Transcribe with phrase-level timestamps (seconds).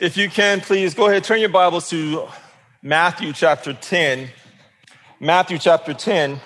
[0.00, 2.28] If you can, please go ahead, turn your Bibles to
[2.84, 4.28] Matthew chapter 10.
[5.18, 6.40] Matthew chapter 10.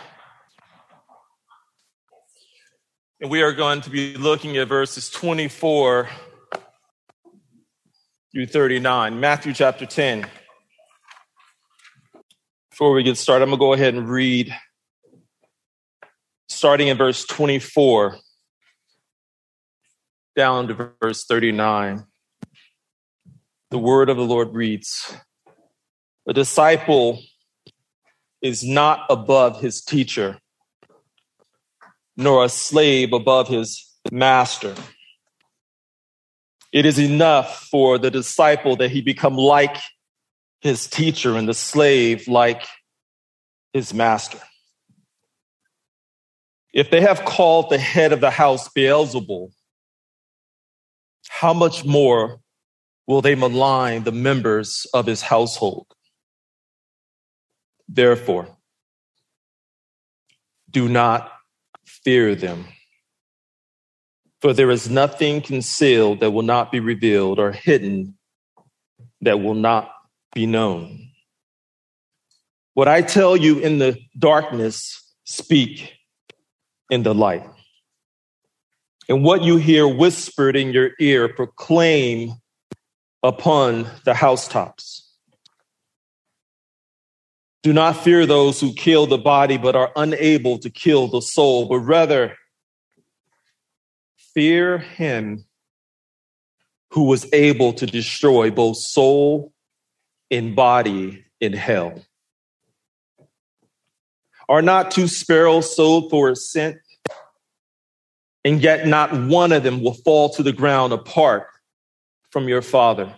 [3.20, 6.08] And we are going to be looking at verses 24
[8.32, 9.20] through 39.
[9.20, 10.26] Matthew chapter 10.
[12.70, 14.56] Before we get started, I'm going to go ahead and read
[16.48, 18.16] starting in verse 24
[20.36, 22.06] down to verse 39
[23.72, 25.16] the word of the Lord reads
[26.28, 27.22] A disciple
[28.42, 30.38] is not above his teacher,
[32.14, 33.82] nor a slave above his
[34.12, 34.74] master.
[36.70, 39.78] It is enough for the disciple that he become like
[40.60, 42.66] his teacher and the slave like
[43.72, 44.38] his master.
[46.74, 49.50] If they have called the head of the house Beelzebul,
[51.30, 52.41] how much more
[53.06, 55.86] will they malign the members of his household.
[57.88, 58.56] Therefore,
[60.70, 61.30] do not
[61.84, 62.66] fear them.
[64.40, 68.16] For there is nothing concealed that will not be revealed, or hidden
[69.20, 69.92] that will not
[70.34, 71.10] be known.
[72.74, 75.92] What I tell you in the darkness, speak
[76.90, 77.44] in the light.
[79.08, 82.32] And what you hear whispered in your ear, proclaim
[83.22, 85.08] upon the housetops.
[87.62, 91.66] Do not fear those who kill the body but are unable to kill the soul,
[91.68, 92.36] but rather
[94.34, 95.44] fear him
[96.90, 99.52] who was able to destroy both soul
[100.30, 102.02] and body in hell.
[104.48, 106.78] Are not two sparrows sold for a cent?
[108.44, 111.46] And yet not one of them will fall to the ground apart
[112.32, 113.14] from your Father.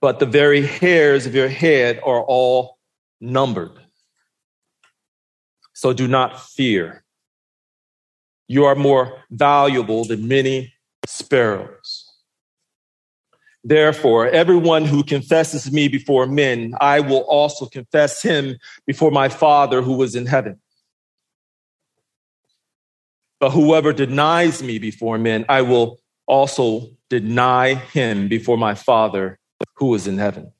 [0.00, 2.78] But the very hairs of your head are all
[3.20, 3.78] numbered.
[5.74, 7.04] So do not fear.
[8.48, 10.72] You are more valuable than many
[11.06, 12.08] sparrows.
[13.64, 19.82] Therefore, everyone who confesses me before men, I will also confess him before my Father
[19.82, 20.60] who is in heaven.
[23.38, 29.38] But whoever denies me before men, I will also deny him before my Father
[29.74, 30.50] who is in heaven.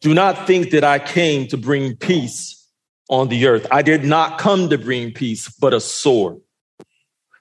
[0.00, 2.66] Do not think that I came to bring peace
[3.10, 3.66] on the earth.
[3.70, 6.40] I did not come to bring peace, but a sword.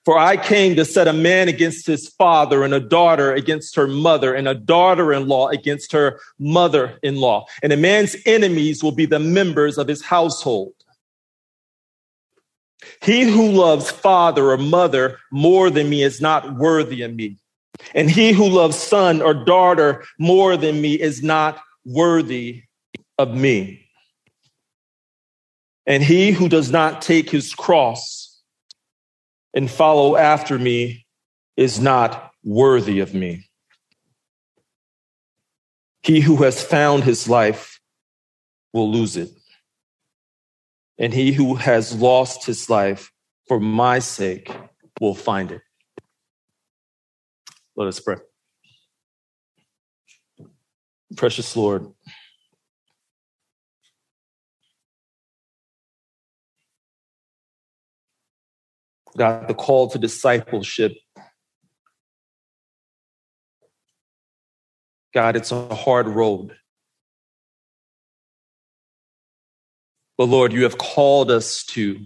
[0.04, 3.88] For I came to set a man against his father and a daughter against her
[3.88, 7.46] mother and a daughter in law against her mother in law.
[7.64, 10.74] And a man's enemies will be the members of his household.
[13.02, 17.38] He who loves father or mother more than me is not worthy of me.
[17.94, 22.64] And he who loves son or daughter more than me is not worthy
[23.18, 23.88] of me.
[25.86, 28.42] And he who does not take his cross
[29.54, 31.06] and follow after me
[31.56, 33.48] is not worthy of me.
[36.02, 37.80] He who has found his life
[38.74, 39.30] will lose it
[40.98, 43.12] and he who has lost his life
[43.48, 44.52] for my sake
[45.00, 45.62] will find it.
[47.76, 48.18] Let us pray.
[51.18, 51.88] Precious Lord,
[59.18, 60.94] God, the call to discipleship.
[65.14, 66.56] God, it's a hard road.
[70.18, 72.00] But Lord, you have called us to,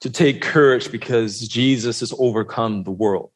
[0.00, 3.30] to take courage because Jesus has overcome the world.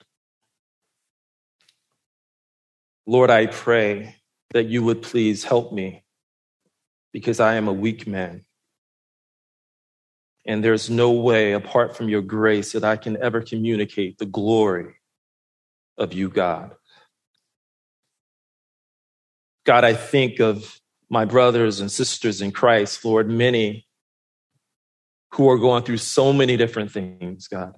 [3.06, 4.16] Lord, I pray
[4.53, 6.04] that you would please help me
[7.12, 8.44] because I am a weak man.
[10.47, 14.94] And there's no way apart from your grace that I can ever communicate the glory
[15.98, 16.72] of you, God.
[19.65, 20.80] God, I think of
[21.10, 23.86] my brothers and sisters in Christ, Lord, many
[25.33, 27.74] who are going through so many different things, God,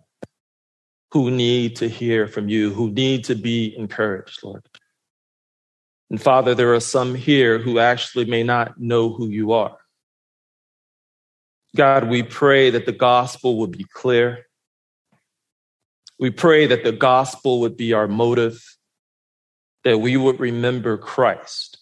[1.12, 4.62] who need to hear from you, who need to be encouraged, Lord.
[6.10, 9.78] And Father, there are some here who actually may not know who you are.
[11.74, 14.46] God, we pray that the gospel would be clear.
[16.18, 18.62] We pray that the gospel would be our motive,
[19.84, 21.81] that we would remember Christ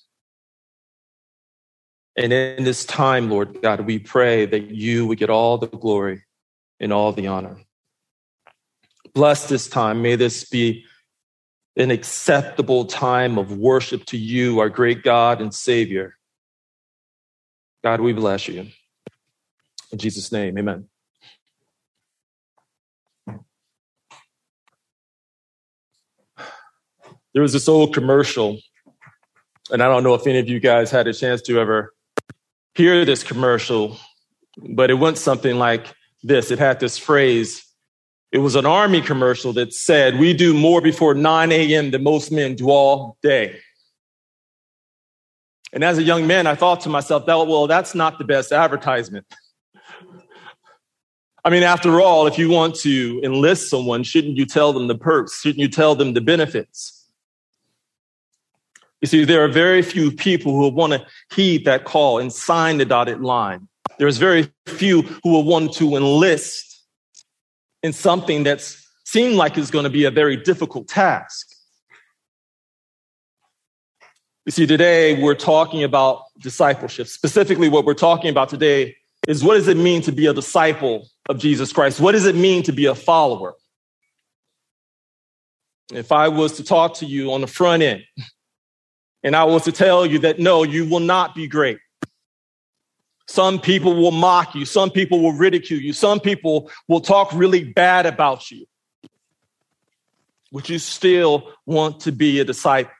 [2.16, 6.24] and in this time, Lord God, we pray that you would get all the glory
[6.80, 7.56] and all the honor.
[9.14, 10.02] Bless this time.
[10.02, 10.84] May this be
[11.76, 16.16] an acceptable time of worship to you, our great God and Savior.
[17.82, 18.66] God, we bless you.
[19.92, 20.88] In Jesus' name, amen.
[27.32, 28.58] There was this old commercial,
[29.70, 31.94] and I don't know if any of you guys had a chance to ever
[32.80, 33.98] hear this commercial,
[34.56, 35.86] but it went something like
[36.22, 36.50] this.
[36.50, 37.62] It had this phrase.
[38.32, 41.90] It was an army commercial that said, We do more before 9 a.m.
[41.90, 43.58] than most men do all day.
[45.74, 49.26] And as a young man, I thought to myself, well, that's not the best advertisement.
[51.44, 54.96] I mean, after all, if you want to enlist someone, shouldn't you tell them the
[54.96, 55.40] perks?
[55.40, 56.99] Shouldn't you tell them the benefits?
[59.00, 62.78] You see, there are very few people who want to heed that call and sign
[62.78, 63.66] the dotted line.
[63.98, 66.84] There's very few who will want to enlist
[67.82, 68.60] in something that
[69.04, 71.48] seemed like is going to be a very difficult task.
[74.46, 77.06] You see, today we're talking about discipleship.
[77.06, 78.96] Specifically, what we're talking about today
[79.28, 82.00] is what does it mean to be a disciple of Jesus Christ?
[82.00, 83.54] What does it mean to be a follower?
[85.92, 88.02] If I was to talk to you on the front end,
[89.22, 91.78] and I was to tell you that no, you will not be great.
[93.26, 94.64] Some people will mock you.
[94.64, 95.92] Some people will ridicule you.
[95.92, 98.66] Some people will talk really bad about you.
[100.52, 102.92] Would you still want to be a disciple?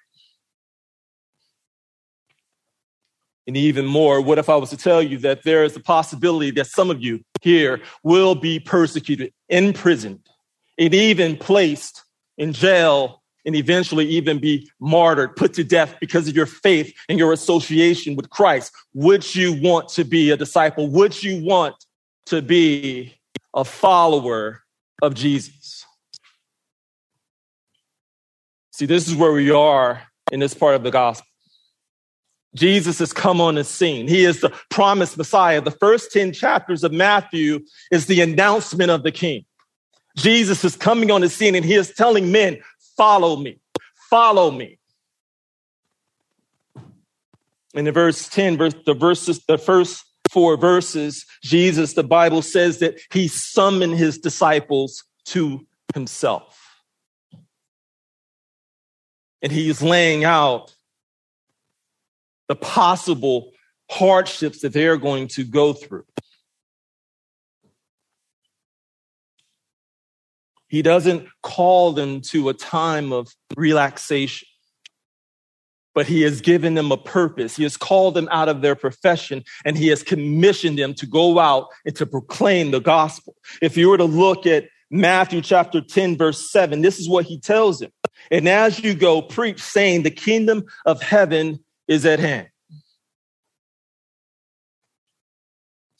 [3.48, 6.52] And even more, what if I was to tell you that there is a possibility
[6.52, 10.20] that some of you here will be persecuted, imprisoned,
[10.78, 12.04] and even placed
[12.38, 17.18] in jail and eventually even be martyred, put to death because of your faith and
[17.18, 18.72] your association with Christ?
[18.94, 20.88] Would you want to be a disciple?
[20.88, 21.74] Would you want
[22.26, 23.14] to be
[23.54, 24.62] a follower
[25.02, 25.84] of Jesus?
[28.72, 30.02] See, this is where we are
[30.32, 31.26] in this part of the gospel.
[32.54, 34.08] Jesus has come on the scene.
[34.08, 35.60] He is the promised Messiah.
[35.60, 37.60] The first 10 chapters of Matthew
[37.92, 39.44] is the announcement of the king.
[40.16, 42.60] Jesus is coming on the scene and he is telling men,
[43.00, 43.58] follow me,
[44.10, 44.78] follow me.
[47.72, 52.78] In the verse 10, verse, the verses, the first four verses, Jesus, the Bible says
[52.80, 56.82] that he summoned his disciples to himself.
[59.40, 60.74] And he's laying out
[62.48, 63.52] the possible
[63.90, 66.04] hardships that they're going to go through.
[70.70, 74.46] He doesn't call them to a time of relaxation,
[75.94, 77.56] but he has given them a purpose.
[77.56, 81.40] He has called them out of their profession and he has commissioned them to go
[81.40, 83.34] out and to proclaim the gospel.
[83.60, 87.40] If you were to look at Matthew chapter 10, verse 7, this is what he
[87.40, 87.90] tells them.
[88.30, 91.58] And as you go, preach, saying, The kingdom of heaven
[91.88, 92.49] is at hand.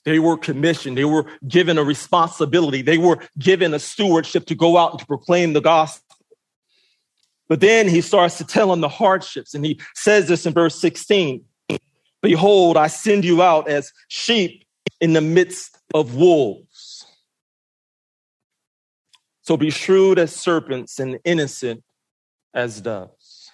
[0.05, 0.97] They were commissioned.
[0.97, 2.83] They were given a responsibility.
[2.83, 6.17] They were given a stewardship to go out and to proclaim the gospel.
[7.49, 9.55] But then he starts to tell them the hardships.
[9.55, 11.45] And he says this in verse 16
[12.23, 14.65] Behold, I send you out as sheep
[15.01, 17.07] in the midst of wolves.
[19.43, 21.83] So be shrewd as serpents and innocent
[22.55, 23.51] as doves.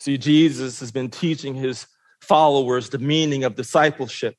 [0.00, 1.86] See, Jesus has been teaching his
[2.20, 4.36] followers the meaning of discipleship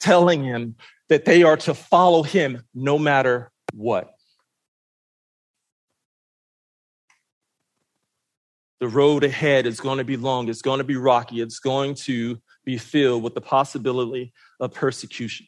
[0.00, 0.76] telling him
[1.08, 4.10] that they are to follow him no matter what.
[8.80, 11.94] The road ahead is going to be long, it's going to be rocky, it's going
[11.94, 15.46] to be filled with the possibility of persecution.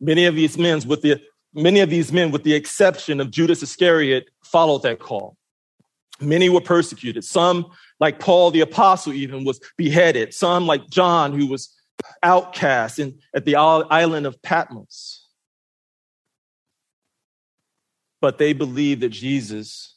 [0.00, 1.20] Many of these men, with the
[1.52, 5.36] many of these men, with the exception of Judas Iscariot, followed that call.
[6.20, 7.24] Many were persecuted.
[7.24, 7.66] Some,
[7.98, 10.34] like Paul the apostle, even was beheaded.
[10.34, 11.74] Some, like John, who was
[12.22, 15.26] outcasts in, at the island of Patmos.
[18.20, 19.96] But they believed that Jesus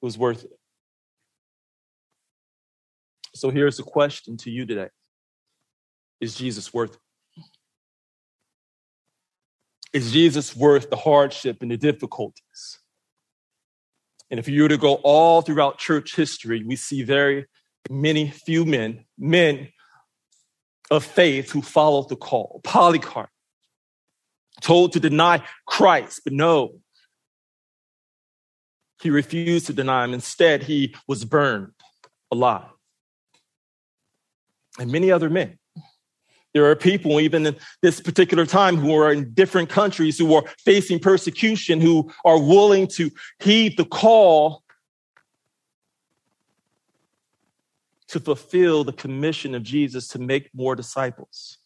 [0.00, 0.50] was worth it.
[3.34, 4.88] So here's a question to you today
[6.20, 7.00] Is Jesus worth it?
[9.92, 12.78] Is Jesus worth the hardship and the difficulties?
[14.30, 17.46] And if you were to go all throughout church history, we see very
[17.88, 19.68] many few men, men
[20.90, 22.60] of faith who followed the call.
[22.64, 23.30] Polycarp,
[24.60, 26.80] told to deny Christ, but no,
[29.02, 30.14] he refused to deny him.
[30.14, 31.72] Instead, he was burned
[32.30, 32.70] alive.
[34.78, 35.58] And many other men.
[36.54, 40.44] There are people, even in this particular time, who are in different countries who are
[40.64, 44.62] facing persecution, who are willing to heed the call
[48.16, 51.58] to fulfill the commission of Jesus to make more disciples.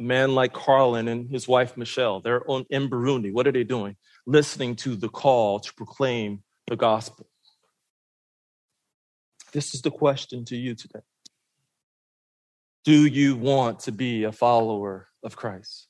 [0.00, 3.32] A man like Carlin and his wife Michelle, they're on, in Burundi.
[3.32, 3.94] What are they doing?
[4.26, 7.28] Listening to the call to proclaim the gospel.
[9.52, 11.04] This is the question to you today.
[12.84, 15.86] Do you want to be a follower of Christ?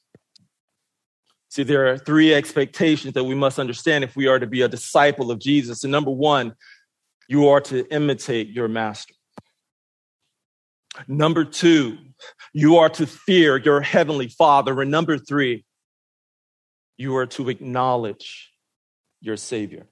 [1.49, 4.68] See, there are three expectations that we must understand if we are to be a
[4.68, 5.84] disciple of Jesus.
[5.84, 6.54] And number one,
[7.28, 9.14] you are to imitate your master.
[11.09, 11.99] Number two,
[12.52, 14.81] you are to fear your heavenly father.
[14.81, 15.64] And number three,
[16.97, 18.52] you are to acknowledge
[19.21, 19.87] your savior.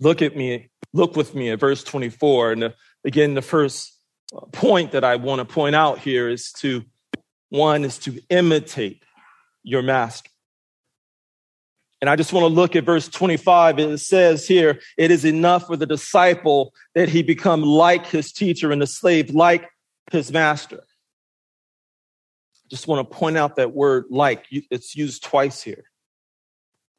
[0.00, 2.52] Look at me, look with me at verse 24.
[2.52, 2.70] And uh,
[3.04, 3.92] again, the first
[4.34, 6.84] uh, point that I want to point out here is to
[7.50, 9.02] one is to imitate
[9.62, 10.30] your master.
[12.00, 13.78] And I just want to look at verse 25.
[13.78, 18.70] It says here, it is enough for the disciple that he become like his teacher
[18.70, 19.68] and the slave like
[20.12, 20.84] his master.
[22.70, 24.44] Just want to point out that word like.
[24.50, 25.84] It's used twice here.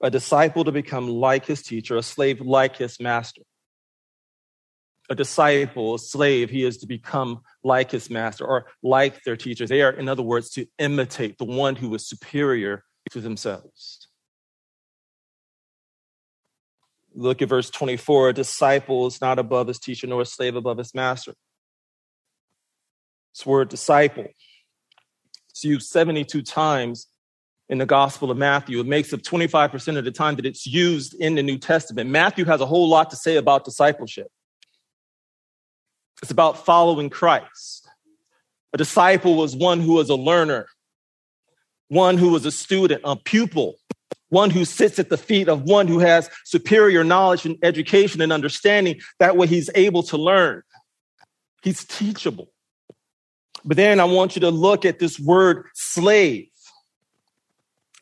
[0.01, 3.41] A disciple to become like his teacher, a slave like his master.
[5.09, 9.65] A disciple, a slave, he is to become like his master or like their teacher.
[9.65, 13.98] They are, in other words, to imitate the one who is superior to themselves.
[17.15, 18.29] Look at verse 24.
[18.29, 21.33] A disciple is not above his teacher, nor a slave above his master.
[23.33, 24.25] This word disciple.
[25.49, 27.07] It's used 72 times
[27.67, 28.79] in the Gospel of Matthew.
[28.79, 32.09] It makes up 25% of the time that it's used in the New Testament.
[32.09, 34.27] Matthew has a whole lot to say about discipleship.
[36.21, 37.87] It's about following Christ.
[38.73, 40.67] A disciple was one who was a learner,
[41.87, 43.75] one who was a student, a pupil,
[44.29, 48.31] one who sits at the feet of one who has superior knowledge and education and
[48.31, 48.99] understanding.
[49.19, 50.63] That way he's able to learn.
[51.63, 52.51] He's teachable.
[53.65, 56.47] But then I want you to look at this word slave.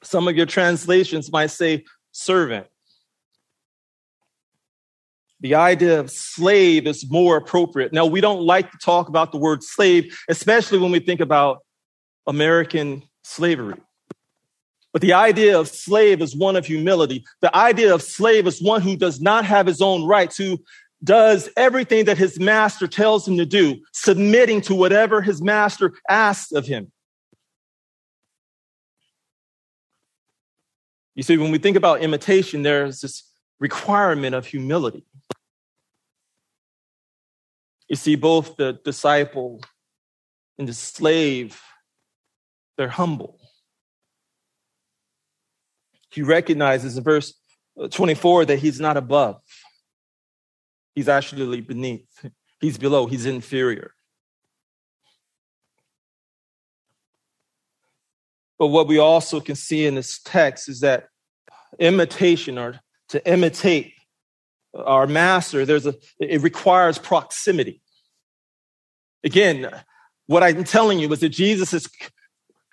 [0.04, 2.68] Some of your translations might say servant.
[5.40, 7.94] The idea of slave is more appropriate.
[7.94, 11.60] Now, we don't like to talk about the word slave, especially when we think about
[12.26, 13.80] American slavery.
[14.98, 17.24] But the idea of slave is one of humility.
[17.42, 20.58] The idea of slave is one who does not have his own rights, who
[21.04, 26.52] does everything that his master tells him to do, submitting to whatever his master asks
[26.52, 26.92] of him.
[31.14, 35.06] You see, when we think about imitation, there's this requirement of humility.
[37.88, 39.62] You see, both the disciple
[40.58, 41.62] and the slave,
[42.80, 43.40] they're humble.
[46.18, 47.32] He recognizes in verse
[47.92, 49.40] 24 that he's not above,
[50.96, 52.08] he's actually beneath,
[52.60, 53.92] he's below, he's inferior.
[58.58, 61.10] But what we also can see in this text is that
[61.78, 63.94] imitation or to imitate
[64.74, 67.80] our master, there's a, it requires proximity.
[69.24, 69.70] Again,
[70.26, 71.88] what I'm telling you is that Jesus is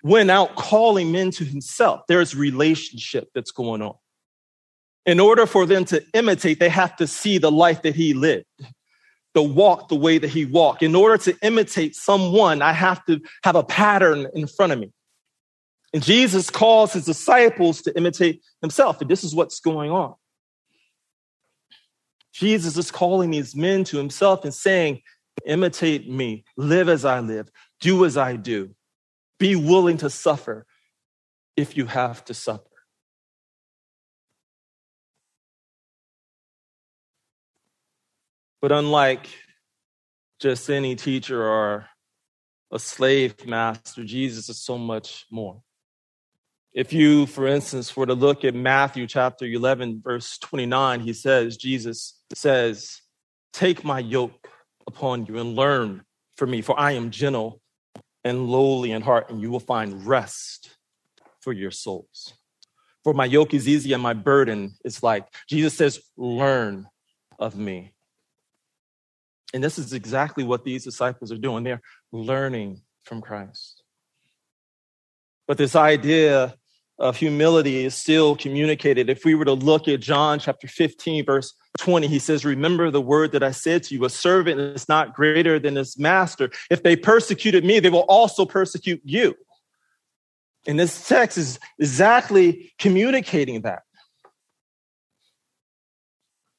[0.05, 2.01] went out calling men to himself.
[2.07, 3.95] There's relationship that's going on.
[5.07, 8.45] In order for them to imitate, they have to see the life that he lived,
[9.33, 10.83] the walk the way that he walked.
[10.83, 14.91] In order to imitate someone, I have to have a pattern in front of me.
[15.91, 19.01] And Jesus calls his disciples to imitate himself.
[19.01, 20.13] And this is what's going on.
[22.31, 25.01] Jesus is calling these men to himself and saying,
[25.47, 27.49] Imitate me, live as I live,
[27.81, 28.74] do as I do,
[29.39, 30.65] be willing to suffer
[31.55, 32.63] if you have to suffer.
[38.61, 39.27] But unlike
[40.39, 41.87] just any teacher or
[42.71, 45.61] a slave master, Jesus is so much more.
[46.73, 51.55] If you, for instance, were to look at Matthew chapter 11, verse 29, he says,
[51.55, 53.01] Jesus says,
[53.53, 54.49] Take my yoke
[54.85, 56.03] upon you and learn
[56.35, 57.61] from me, for I am gentle
[58.25, 60.75] and lowly in heart, and you will find rest
[61.39, 62.33] for your souls.
[63.03, 65.25] For my yoke is easy and my burden is light.
[65.47, 66.87] Jesus says, Learn
[67.37, 67.93] of me.
[69.53, 71.63] And this is exactly what these disciples are doing.
[71.63, 73.83] They're learning from Christ.
[75.47, 76.55] But this idea
[76.97, 79.09] of humility is still communicated.
[79.09, 83.01] If we were to look at John chapter 15, verse 20, he says, Remember the
[83.01, 86.51] word that I said to you, a servant is not greater than his master.
[86.69, 89.35] If they persecuted me, they will also persecute you.
[90.67, 93.83] And this text is exactly communicating that.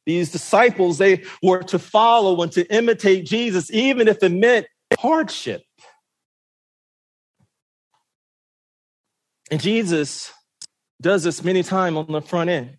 [0.05, 4.67] These disciples, they were to follow and to imitate Jesus, even if it meant
[5.01, 5.63] hardship.
[9.51, 10.33] And Jesus
[11.01, 12.79] does this many times on the front end.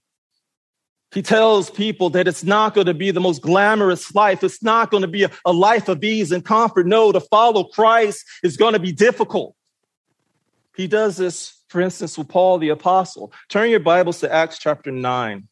[1.14, 4.44] He tells people that it's not going to be the most glamorous life.
[4.44, 6.86] It's not going to be a, a life of ease and comfort.
[6.86, 9.56] No, to follow Christ is going to be difficult.
[10.76, 13.32] He does this, for instance, with Paul the Apostle.
[13.48, 15.48] Turn your Bibles to Acts chapter 9.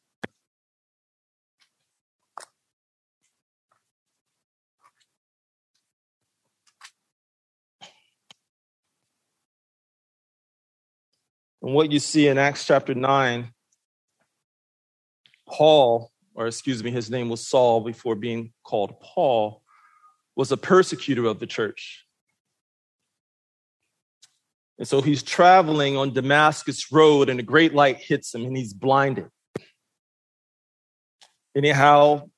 [11.65, 13.51] And what you see in Acts chapter 9,
[15.49, 19.63] Paul, or excuse me, his name was Saul before being called Paul,
[20.35, 22.05] was a persecutor of the church.
[24.77, 28.73] And so he's traveling on Damascus Road, and a great light hits him, and he's
[28.73, 29.25] blinded.
[31.57, 32.29] Anyhow,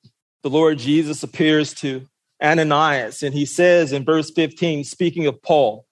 [0.42, 2.06] the Lord Jesus appears to
[2.42, 5.84] Ananias, and he says in verse 15, speaking of Paul,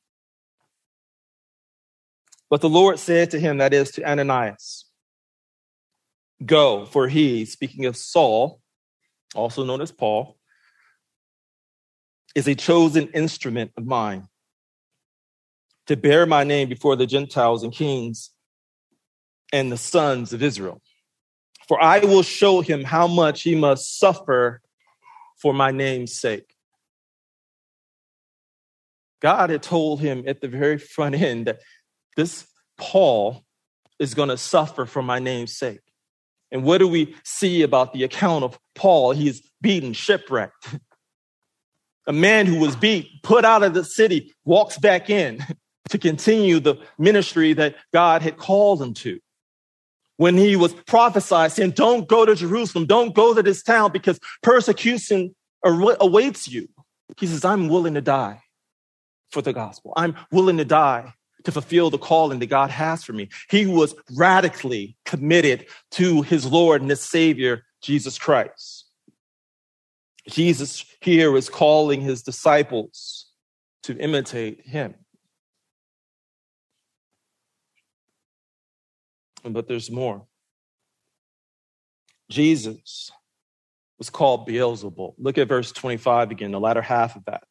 [2.50, 4.84] but the Lord said to him, that is to Ananias,
[6.44, 8.60] Go, for he, speaking of Saul,
[9.34, 10.36] also known as Paul,
[12.34, 14.28] is a chosen instrument of mine
[15.86, 18.30] to bear my name before the Gentiles and kings
[19.52, 20.82] and the sons of Israel.
[21.68, 24.60] For I will show him how much he must suffer
[25.38, 26.54] for my name's sake.
[29.20, 31.60] God had told him at the very front end that
[32.16, 32.46] this
[32.78, 33.44] Paul
[33.98, 35.80] is going to suffer for my name's sake.
[36.50, 39.12] And what do we see about the account of Paul?
[39.12, 40.74] He's beaten, shipwrecked.
[42.08, 45.44] A man who was beat, put out of the city, walks back in
[45.88, 49.18] to continue the ministry that God had called him to.
[50.16, 54.18] When he was prophesied, saying, Don't go to Jerusalem, don't go to this town because
[54.42, 56.68] persecution awaits you.
[57.18, 58.40] He says, I'm willing to die
[59.30, 59.92] for the gospel.
[59.96, 61.12] I'm willing to die
[61.46, 63.28] to fulfill the calling that God has for me.
[63.48, 68.86] He was radically committed to his Lord and his Savior, Jesus Christ.
[70.28, 73.26] Jesus here is calling his disciples
[73.84, 74.96] to imitate him.
[79.44, 80.26] But there's more.
[82.28, 83.12] Jesus
[83.98, 85.14] was called Beelzebul.
[85.16, 87.44] Look at verse 25 again, the latter half of that.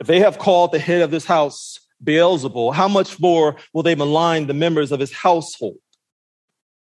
[0.00, 3.94] If they have called the head of this house Beelzebul, how much more will they
[3.94, 5.78] malign the members of his household?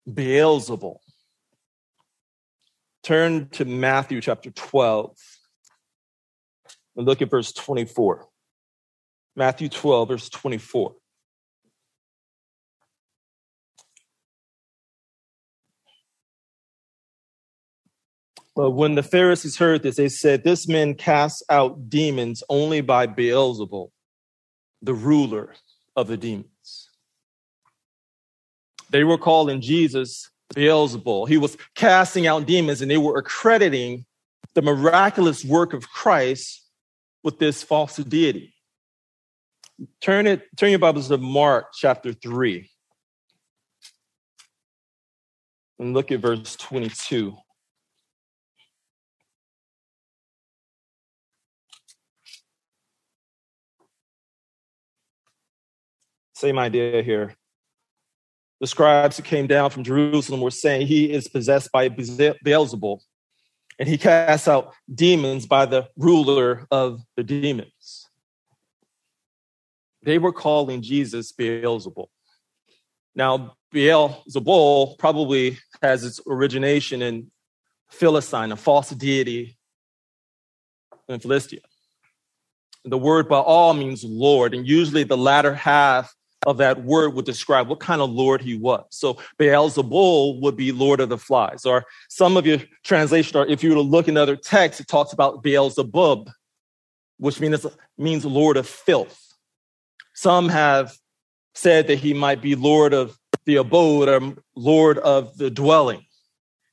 [0.08, 0.98] Beelzebul.
[3.02, 5.16] Turn to Matthew chapter 12
[6.96, 8.26] and look at verse 24.
[9.36, 10.94] Matthew 12, verse 24.
[18.56, 23.06] But when the Pharisees heard this, they said, This man casts out demons only by
[23.06, 23.90] Beelzebul,
[24.82, 25.54] the ruler
[25.94, 26.90] of the demons.
[28.90, 31.28] They were calling Jesus Beelzebul.
[31.28, 34.04] He was casting out demons and they were accrediting
[34.54, 36.62] the miraculous work of Christ
[37.22, 38.54] with this false deity.
[40.00, 42.70] Turn it, turn your Bibles to Mark chapter 3.
[45.78, 47.36] And look at verse 22.
[56.36, 57.34] Same idea here.
[58.60, 63.00] The scribes who came down from Jerusalem were saying he is possessed by Beelzebul,
[63.78, 68.06] and he casts out demons by the ruler of the demons.
[70.02, 72.08] They were calling Jesus Beelzebul.
[73.14, 77.30] Now, Beelzebul probably has its origination in
[77.88, 79.56] Philistine, a false deity
[81.08, 81.60] in Philistia.
[82.84, 86.12] The word Baal means Lord, and usually the latter half
[86.46, 88.84] of that word would describe what kind of Lord he was.
[88.90, 91.66] So Beelzebul would be Lord of the Flies.
[91.66, 94.88] Or some of your translation, or if you were to look in other texts, it
[94.88, 96.30] talks about Beelzebub,
[97.18, 97.66] which means,
[97.98, 99.20] means Lord of filth.
[100.14, 100.96] Some have
[101.54, 106.06] said that he might be Lord of the abode or Lord of the dwelling.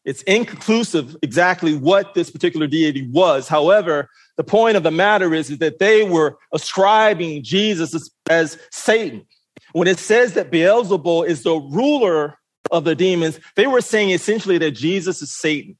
[0.06, 3.48] It's inconclusive exactly what this particular deity was.
[3.48, 8.58] However, the point of the matter is, is that they were ascribing Jesus as, as
[8.72, 9.26] Satan.
[9.74, 12.38] When it says that Beelzebul is the ruler
[12.72, 15.78] of the demons, they were saying essentially that Jesus is Satan.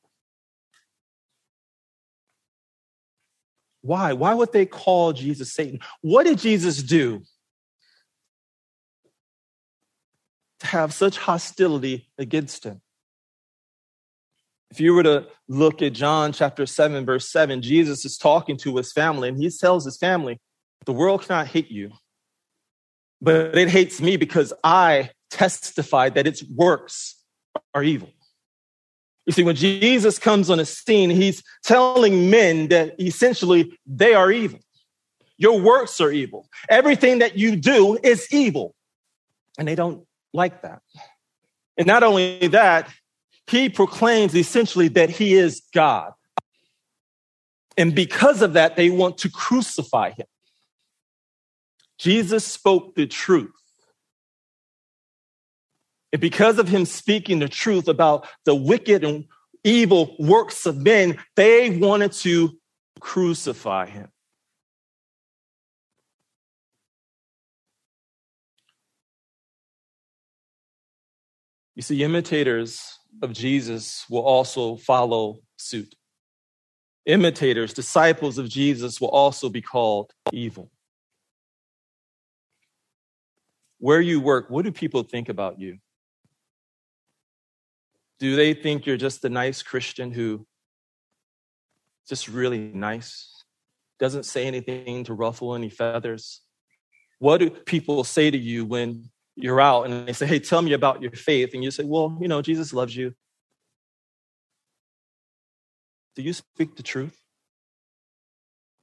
[3.82, 4.14] Why?
[4.14, 5.80] Why would they call Jesus Satan?
[6.02, 7.22] What did Jesus do
[10.60, 12.82] to have such hostility against him?
[14.72, 18.78] If you were to look at John chapter 7, verse 7, Jesus is talking to
[18.78, 20.40] his family and he tells his family,
[20.86, 21.92] The world cannot hate you,
[23.24, 27.16] but it hates me because I testified that its works
[27.74, 28.10] are evil.
[29.26, 34.30] You see, when Jesus comes on a scene, he's telling men that essentially they are
[34.30, 34.60] evil.
[35.38, 36.50] Your works are evil.
[36.70, 38.76] Everything that you do is evil.
[39.58, 40.82] And they don't like that.
[41.78, 42.90] And not only that,
[43.48, 46.12] he proclaims essentially that he is God.
[47.78, 50.28] And because of that, they want to crucify him.
[52.00, 53.52] Jesus spoke the truth.
[56.12, 59.26] And because of him speaking the truth about the wicked and
[59.64, 62.52] evil works of men, they wanted to
[63.00, 64.10] crucify him.
[71.76, 75.96] You see, imitators of Jesus will also follow suit.
[77.06, 80.70] Imitators, disciples of Jesus will also be called evil.
[83.84, 85.78] Where you work, what do people think about you?
[88.18, 90.48] Do they think you're just a nice Christian who
[92.08, 93.44] just really nice,
[94.00, 96.40] doesn't say anything to ruffle any feathers?
[97.20, 100.72] What do people say to you when you're out and they say, Hey, tell me
[100.72, 101.54] about your faith?
[101.54, 103.14] And you say, Well, you know, Jesus loves you.
[106.16, 107.20] Do you speak the truth?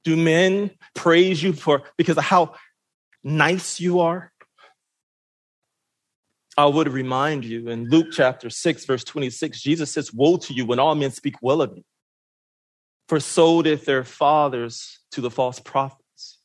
[0.03, 2.53] Do men praise you for because of how
[3.23, 4.31] nice you are?
[6.57, 10.65] I would remind you in Luke chapter 6, verse 26, Jesus says, Woe to you
[10.65, 11.83] when all men speak well of you.
[13.07, 16.39] For so did their fathers to the false prophets.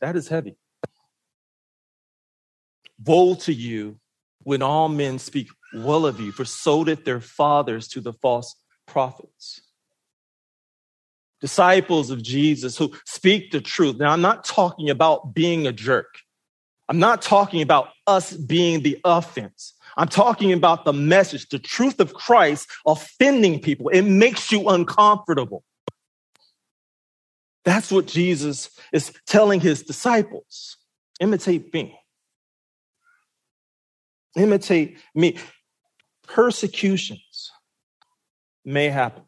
[0.00, 0.56] That is heavy.
[3.04, 3.98] Woe to you
[4.42, 8.54] when all men speak well of you, for so did their fathers to the false
[8.86, 9.62] prophets.
[11.40, 13.96] Disciples of Jesus who speak the truth.
[13.96, 16.18] Now, I'm not talking about being a jerk.
[16.88, 19.74] I'm not talking about us being the offense.
[19.96, 23.88] I'm talking about the message, the truth of Christ offending people.
[23.88, 25.64] It makes you uncomfortable.
[27.64, 30.76] That's what Jesus is telling his disciples.
[31.20, 31.98] Imitate me.
[34.36, 35.38] Imitate me.
[36.26, 37.50] Persecutions
[38.64, 39.24] may happen.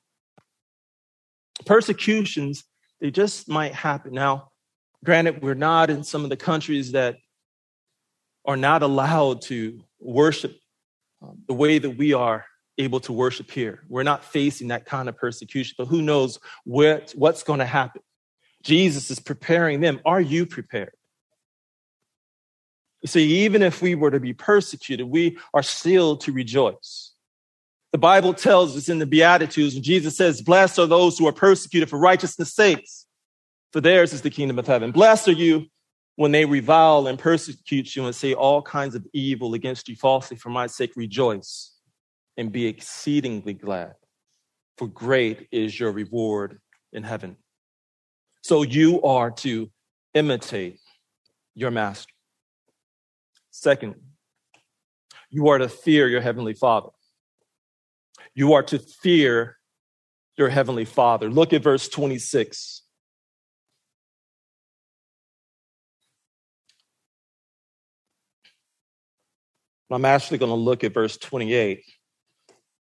[1.67, 2.65] Persecutions,
[3.01, 4.13] they just might happen.
[4.13, 4.51] Now,
[5.05, 7.17] granted, we're not in some of the countries that
[8.45, 10.59] are not allowed to worship
[11.23, 12.45] um, the way that we are
[12.79, 13.83] able to worship here.
[13.89, 18.03] We're not facing that kind of persecution, but who knows what, what's going to happen.
[18.63, 20.01] Jesus is preparing them.
[20.05, 20.95] Are you prepared?
[23.03, 27.13] You see, even if we were to be persecuted, we are still to rejoice.
[27.93, 31.89] The Bible tells us in the Beatitudes, Jesus says, Blessed are those who are persecuted
[31.89, 33.07] for righteousness' sakes,
[33.73, 34.91] for theirs is the kingdom of heaven.
[34.91, 35.67] Blessed are you
[36.17, 40.37] when they revile and persecute you and say all kinds of evil against you falsely
[40.37, 40.93] for my sake.
[40.97, 41.73] Rejoice
[42.37, 43.95] and be exceedingly glad,
[44.79, 46.61] for great is your reward
[46.93, 47.37] in heaven.
[48.43, 49.71] So you are to
[50.15, 50.79] imitate
[51.55, 52.13] your master.
[53.51, 53.95] Second,
[55.31, 56.91] you are to fear your heavenly father.
[58.35, 59.59] You are to fear
[60.37, 61.31] your heavenly father.
[61.31, 62.84] Look at verse 26.
[69.95, 71.85] I'm actually going to look at verse 28.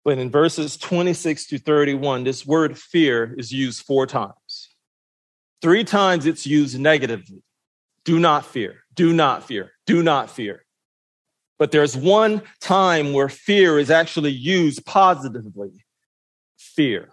[0.04, 4.70] But in verses 26 to 31, this word fear is used four times.
[5.62, 7.44] Three times it's used negatively.
[8.06, 10.64] Do not fear, do not fear, do not fear.
[11.60, 15.86] But there's one time where fear is actually used positively
[16.58, 17.10] fear.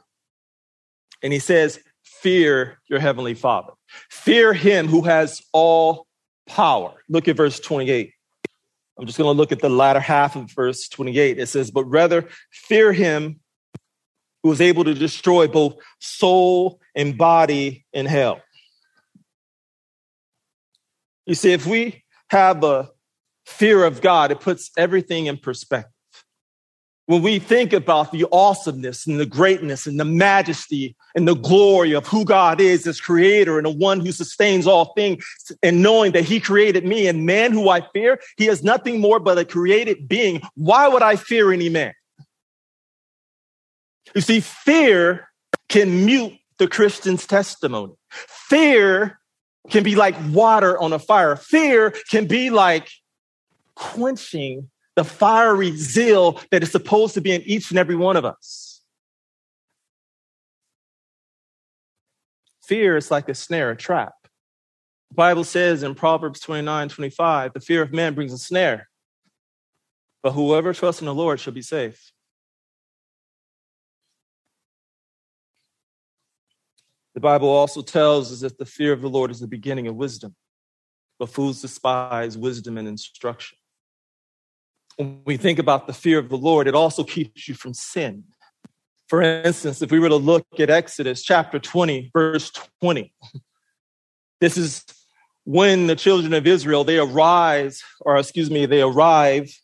[1.22, 3.72] And he says, Fear your heavenly Father.
[4.10, 6.06] Fear him who has all
[6.46, 6.94] power.
[7.08, 8.13] Look at verse 28.
[8.98, 11.38] I'm just going to look at the latter half of verse 28.
[11.38, 13.40] It says, But rather fear him
[14.42, 18.40] who is able to destroy both soul and body in hell.
[21.26, 22.90] You see, if we have a
[23.46, 25.93] fear of God, it puts everything in perspective.
[27.06, 31.92] When we think about the awesomeness and the greatness and the majesty and the glory
[31.92, 35.22] of who God is as creator and the one who sustains all things,
[35.62, 39.20] and knowing that he created me and man who I fear, he is nothing more
[39.20, 40.40] but a created being.
[40.54, 41.92] Why would I fear any man?
[44.14, 45.28] You see, fear
[45.68, 47.94] can mute the Christian's testimony.
[48.08, 49.18] Fear
[49.70, 51.36] can be like water on a fire.
[51.36, 52.88] Fear can be like
[53.74, 58.24] quenching the fiery zeal that is supposed to be in each and every one of
[58.24, 58.80] us.
[62.62, 64.14] Fear is like a snare, a trap.
[65.10, 68.88] The Bible says in Proverbs 29 25, the fear of man brings a snare,
[70.22, 72.12] but whoever trusts in the Lord shall be safe.
[77.14, 79.94] The Bible also tells us that the fear of the Lord is the beginning of
[79.94, 80.34] wisdom,
[81.18, 83.56] but fools despise wisdom and instruction.
[84.96, 88.24] When we think about the fear of the Lord, it also keeps you from sin.
[89.08, 93.12] For instance, if we were to look at Exodus chapter 20, verse 20,
[94.40, 94.84] this is
[95.44, 99.54] when the children of Israel, they arise, or excuse me, they arrive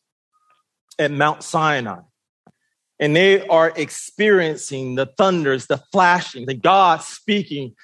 [0.99, 2.01] at Mount Sinai
[3.01, 7.75] and they are experiencing the thunders, the flashing, the God speaking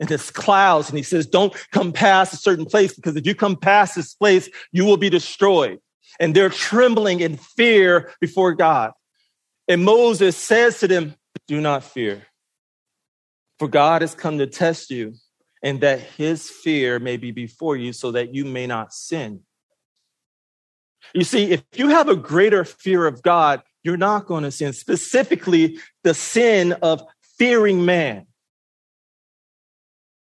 [0.00, 0.88] in this clouds.
[0.88, 4.12] And he says, Don't come past a certain place because if you come past this
[4.12, 5.78] place, you will be destroyed.
[6.20, 8.92] And they're trembling in fear before God.
[9.68, 11.14] And Moses says to them,
[11.46, 12.26] Do not fear,
[13.58, 15.14] for God has come to test you,
[15.62, 19.40] and that his fear may be before you so that you may not sin.
[21.14, 24.72] You see, if you have a greater fear of God, you're not going to sin,
[24.72, 27.02] specifically the sin of
[27.38, 28.26] fearing man.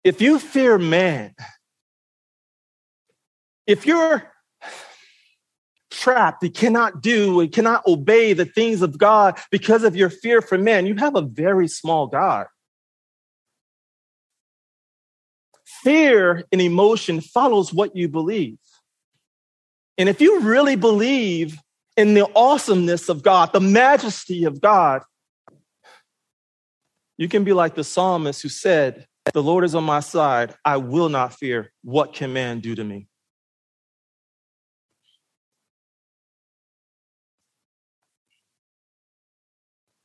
[0.03, 1.33] If you fear man,
[3.65, 4.31] if you're
[5.97, 10.41] trapped, you cannot do and cannot obey the things of God because of your fear
[10.41, 12.45] for man, you have a very small God.
[15.83, 18.57] Fear and emotion follows what you believe.
[19.97, 21.57] And if you really believe
[21.95, 25.01] in the awesomeness of God, the majesty of God,
[27.17, 30.53] you can be like the psalmist who said, The Lord is on my side.
[30.63, 31.71] I will not fear.
[31.83, 33.07] What can man do to me?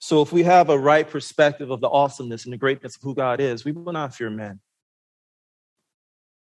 [0.04, 3.14] So, if we have a right perspective of the awesomeness and the greatness of who
[3.14, 4.58] God is, we will not fear men.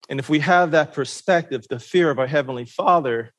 [0.08, 3.34] And if we have that perspective, the fear of our Heavenly Father,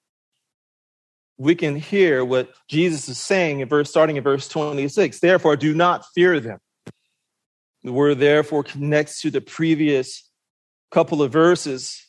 [1.39, 5.19] we can hear what Jesus is saying in verse starting in verse 26.
[5.19, 6.59] Therefore, do not fear them.
[7.81, 10.29] The word therefore connects to the previous
[10.91, 11.99] couple of verses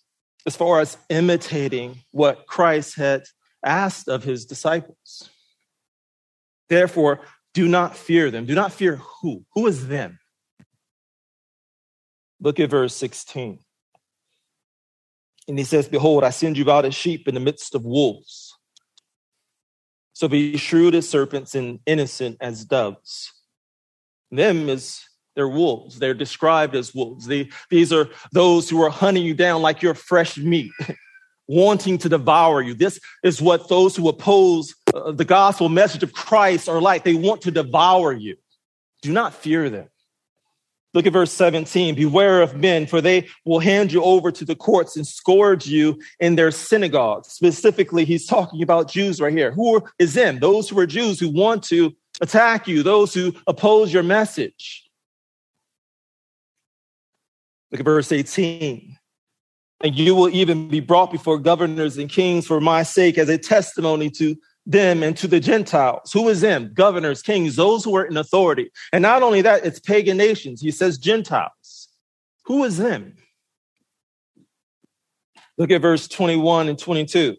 [0.45, 3.23] as far as imitating what Christ had
[3.65, 5.31] asked of his disciples.
[6.69, 7.23] Therefore,
[7.55, 8.47] do not fear them.
[8.47, 9.45] Do not fear who?
[9.55, 10.19] Who is them?
[12.41, 13.59] Look at verse 16.
[15.49, 18.57] And he says, Behold, I send you out as sheep in the midst of wolves.
[20.13, 23.33] So be shrewd as serpents and innocent as doves.
[24.31, 25.03] Them is
[25.35, 25.99] they're wolves.
[25.99, 27.27] They're described as wolves.
[27.27, 30.71] They, these are those who are hunting you down like you're fresh meat,
[31.49, 32.75] wanting to devour you.
[32.75, 37.05] This is what those who oppose uh, the gospel message of Christ are like.
[37.05, 38.37] They want to devour you.
[39.03, 39.89] Do not fear them.
[40.95, 41.95] Look at verse 17.
[41.95, 45.99] Beware of men, for they will hand you over to the courts and scourge you
[46.21, 47.29] in their synagogues.
[47.29, 49.53] Specifically, he's talking about Jews right here.
[49.53, 50.39] Who is them?
[50.39, 54.85] Those who are Jews who want to attack you, those who oppose your message.
[57.71, 58.99] Look at verse 18.
[59.83, 63.39] And you will even be brought before governors and kings for my sake as a
[63.39, 66.13] testimony to them and to the Gentiles.
[66.13, 66.73] Who is them?
[66.75, 68.71] Governors, kings, those who are in authority.
[68.93, 70.61] And not only that, it's pagan nations.
[70.61, 71.89] He says Gentiles.
[72.45, 73.15] Who is them?
[75.59, 77.37] Look at verse 21 and 22.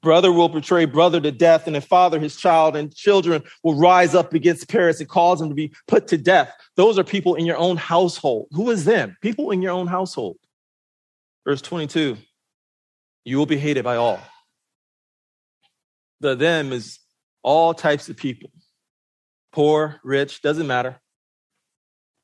[0.00, 4.14] Brother will betray brother to death, and a father his child, and children will rise
[4.14, 6.52] up against parents and cause them to be put to death.
[6.76, 8.48] Those are people in your own household.
[8.52, 9.16] Who is them?
[9.20, 10.38] People in your own household.
[11.44, 12.16] Verse 22
[13.24, 14.20] You will be hated by all
[16.22, 16.98] the them is
[17.42, 18.50] all types of people
[19.52, 20.98] poor, rich, doesn't matter.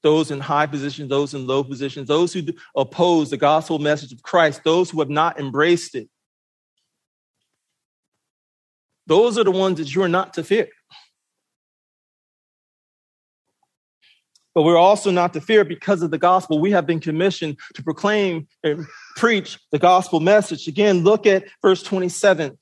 [0.03, 2.43] Those in high positions, those in low positions, those who
[2.77, 6.09] oppose the gospel message of Christ, those who have not embraced it.
[9.07, 10.69] Those are the ones that you are not to fear.
[14.55, 16.59] But we're also not to fear because of the gospel.
[16.59, 20.69] We have been commissioned to proclaim and preach the gospel message.
[20.69, 22.59] Again, look at verse 27.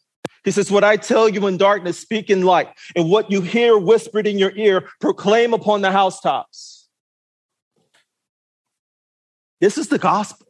[0.47, 3.77] He says, What I tell you in darkness, speak in light, and what you hear
[3.77, 6.87] whispered in your ear, proclaim upon the housetops.
[9.61, 10.47] This is the gospel.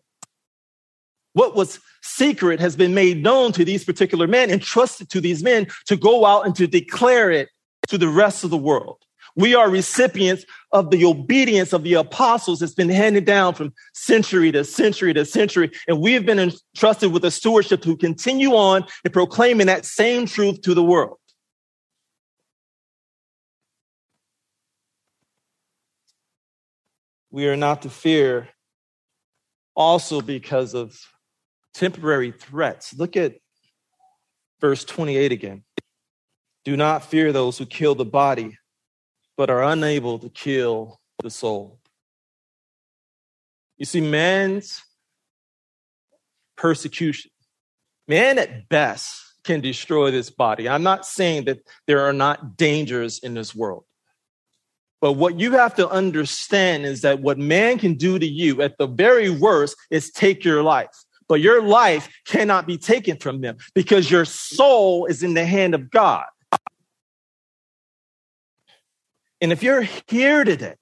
[1.32, 5.66] What was secret has been made known to these particular men, entrusted to these men
[5.87, 7.48] to go out and to declare it
[7.88, 8.98] to the rest of the world.
[9.35, 10.44] We are recipients
[10.76, 15.24] of the obedience of the apostles that's been handed down from century to century to
[15.24, 15.70] century.
[15.88, 20.26] And we have been entrusted with a stewardship to continue on in proclaiming that same
[20.26, 21.16] truth to the world.
[27.30, 28.50] We are not to fear
[29.74, 30.94] also because of
[31.72, 32.92] temporary threats.
[32.92, 33.36] Look at
[34.60, 35.64] verse 28 again.
[36.66, 38.58] Do not fear those who kill the body,
[39.37, 41.79] but are unable to kill the soul.
[43.77, 44.83] You see, man's
[46.57, 47.31] persecution,
[48.09, 50.68] man at best can destroy this body.
[50.68, 53.85] I'm not saying that there are not dangers in this world.
[55.01, 58.79] But what you have to understand is that what man can do to you at
[58.79, 60.88] the very worst is take your life.
[61.29, 65.75] But your life cannot be taken from them because your soul is in the hand
[65.75, 66.25] of God.
[69.40, 70.77] And if you're here today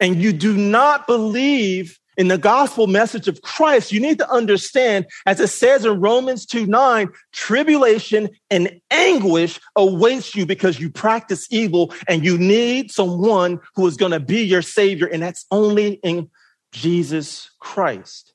[0.00, 5.06] and you do not believe in the gospel message of Christ, you need to understand,
[5.26, 11.46] as it says in Romans 2 9, tribulation and anguish awaits you because you practice
[11.50, 15.94] evil and you need someone who is going to be your savior, and that's only
[16.02, 16.30] in
[16.72, 18.32] Jesus Christ.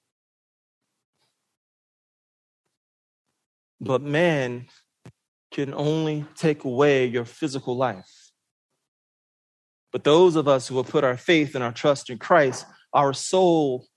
[3.80, 4.68] But man
[5.52, 8.21] can only take away your physical life.
[9.92, 13.14] But those of us who have put our faith and our trust in Christ, our
[13.14, 13.88] soul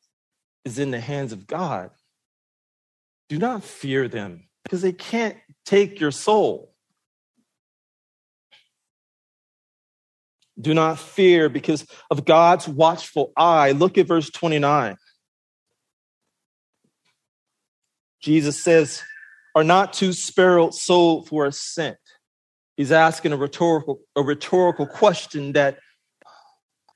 [0.65, 1.91] is in the hands of God.
[3.29, 6.75] Do not fear them because they can't take your soul.
[10.61, 13.73] Do not fear because of God's watchful eye.
[13.73, 14.97] Look at verse 29.
[18.21, 19.03] Jesus says,
[19.55, 21.99] Are not two sparrows sold for a cent?
[22.77, 25.79] He's asking a rhetorical, a rhetorical question that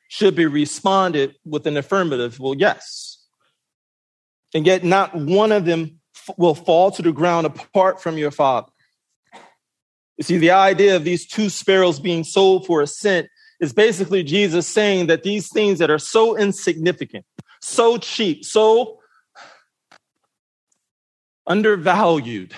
[0.09, 3.23] should be responded with an affirmative, well, yes.
[4.55, 6.01] And yet, not one of them
[6.37, 8.73] will fall to the ground apart from your father.
[10.17, 13.29] You see, the idea of these two sparrows being sold for a cent
[13.61, 17.25] is basically Jesus saying that these things that are so insignificant,
[17.61, 18.99] so cheap, so
[21.47, 22.53] undervalued,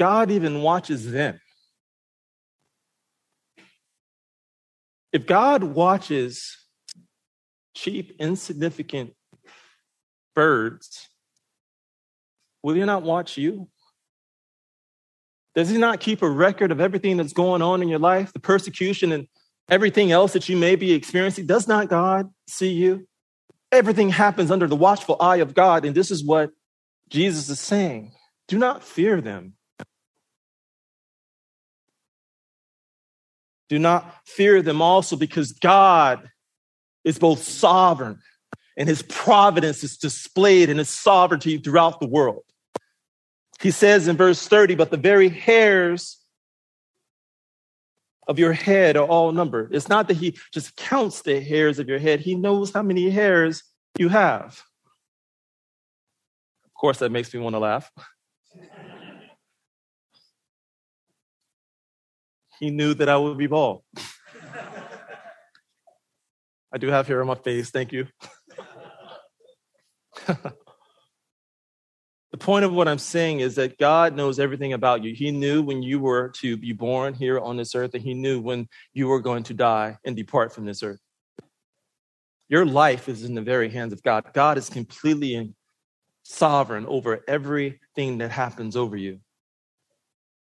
[0.00, 1.38] God even watches them.
[5.12, 6.56] If God watches
[7.76, 9.12] cheap, insignificant
[10.34, 11.06] birds,
[12.62, 13.68] will he not watch you?
[15.54, 18.40] Does he not keep a record of everything that's going on in your life, the
[18.40, 19.26] persecution and
[19.68, 21.44] everything else that you may be experiencing?
[21.44, 23.06] Does not God see you?
[23.70, 25.84] Everything happens under the watchful eye of God.
[25.84, 26.52] And this is what
[27.10, 28.12] Jesus is saying
[28.48, 29.56] do not fear them.
[33.70, 36.28] Do not fear them also because God
[37.04, 38.18] is both sovereign
[38.76, 42.42] and his providence is displayed in his sovereignty throughout the world.
[43.60, 46.18] He says in verse 30, but the very hairs
[48.26, 49.72] of your head are all numbered.
[49.72, 53.08] It's not that he just counts the hairs of your head, he knows how many
[53.08, 53.62] hairs
[53.98, 54.62] you have.
[56.64, 57.90] Of course, that makes me want to laugh.
[62.60, 63.82] He knew that I would be bald.
[66.72, 68.06] I do have hair on my face, thank you.
[70.26, 70.54] the
[72.38, 75.14] point of what I'm saying is that God knows everything about you.
[75.14, 78.40] He knew when you were to be born here on this earth, and He knew
[78.40, 81.00] when you were going to die and depart from this earth.
[82.48, 84.26] Your life is in the very hands of God.
[84.34, 85.54] God is completely
[86.22, 89.20] sovereign over everything that happens over you.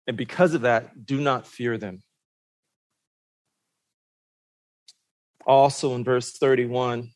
[0.07, 2.03] And because of that, do not fear them.
[5.45, 7.11] Also in verse 31,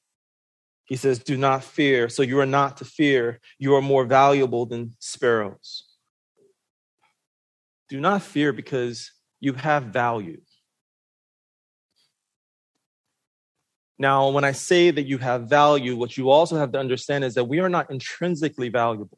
[0.85, 2.09] he says, Do not fear.
[2.09, 3.39] So you are not to fear.
[3.59, 5.83] You are more valuable than sparrows.
[7.89, 10.41] Do not fear because you have value.
[13.99, 17.33] Now, when I say that you have value, what you also have to understand is
[17.33, 19.17] that we are not intrinsically valuable.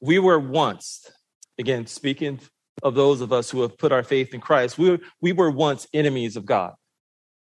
[0.00, 1.10] We were once,
[1.58, 2.40] again, speaking
[2.82, 5.50] of those of us who have put our faith in Christ, we were, we were
[5.50, 6.74] once enemies of God,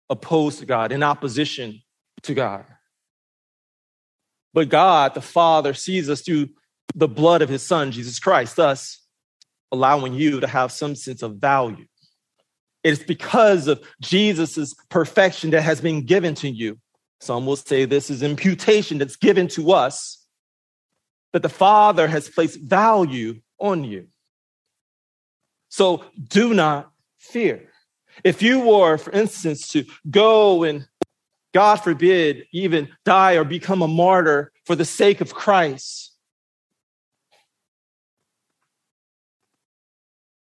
[0.09, 1.83] opposed to God, in opposition
[2.23, 2.65] to God.
[4.53, 6.49] But God, the Father, sees us through
[6.95, 9.01] the blood of his Son, Jesus Christ, thus
[9.71, 11.87] allowing you to have some sense of value.
[12.83, 16.79] It's because of Jesus' perfection that has been given to you.
[17.21, 20.27] Some will say this is imputation that's given to us,
[21.33, 24.09] that the Father has placed value on you.
[25.71, 27.71] So do not fear.
[28.23, 30.87] If you were, for instance, to go and,
[31.55, 36.13] God forbid, even die or become a martyr for the sake of Christ,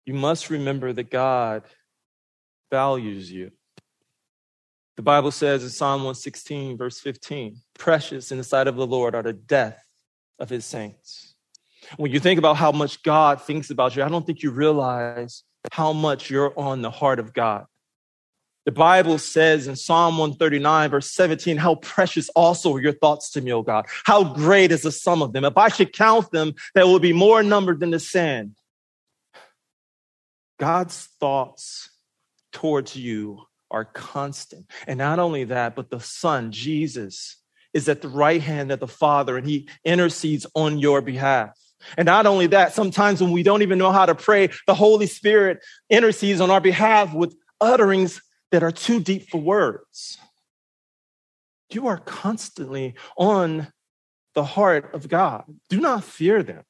[0.05, 1.62] you must remember that God
[2.70, 3.53] values you.
[4.97, 9.14] The Bible says in Psalm 116, verse 15, precious in the sight of the Lord
[9.14, 9.83] are the death
[10.39, 11.30] of his saints.
[11.97, 15.43] When you think about how much God thinks about you, I don't think you realize
[15.72, 17.66] how much you're on the heart of God.
[18.66, 23.41] The Bible says in Psalm 139, verse 17, how precious also are your thoughts to
[23.41, 23.86] me, O God.
[24.05, 25.45] How great is the sum of them.
[25.45, 28.57] If I should count them, there will be more numbered than the sand.
[30.59, 31.91] God's thoughts
[32.53, 34.66] towards you are constant.
[34.86, 37.36] And not only that, but the Son, Jesus,
[37.72, 41.57] is at the right hand of the Father and he intercedes on your behalf.
[41.97, 45.07] And not only that, sometimes when we don't even know how to pray, the Holy
[45.07, 48.20] Spirit intercedes on our behalf with utterings
[48.51, 50.18] that are too deep for words.
[51.72, 53.68] You are constantly on
[54.35, 55.45] the heart of God.
[55.68, 56.64] Do not fear them.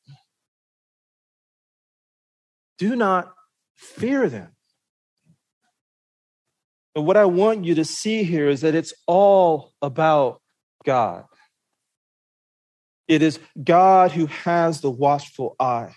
[2.79, 3.33] Do not
[3.77, 4.53] fear them.
[6.95, 10.41] But what I want you to see here is that it's all about
[10.85, 11.25] God.
[13.11, 15.93] It is God who has the watchful eye.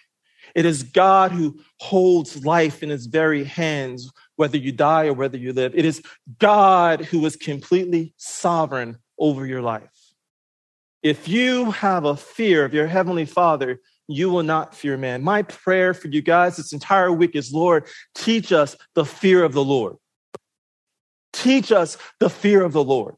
[0.55, 5.37] It is God who holds life in his very hands, whether you die or whether
[5.37, 5.75] you live.
[5.75, 6.01] It is
[6.39, 9.91] God who is completely sovereign over your life.
[11.03, 15.23] If you have a fear of your heavenly Father, you will not fear man.
[15.23, 17.85] My prayer for you guys this entire week is Lord,
[18.15, 19.97] teach us the fear of the Lord.
[21.31, 23.17] Teach us the fear of the Lord.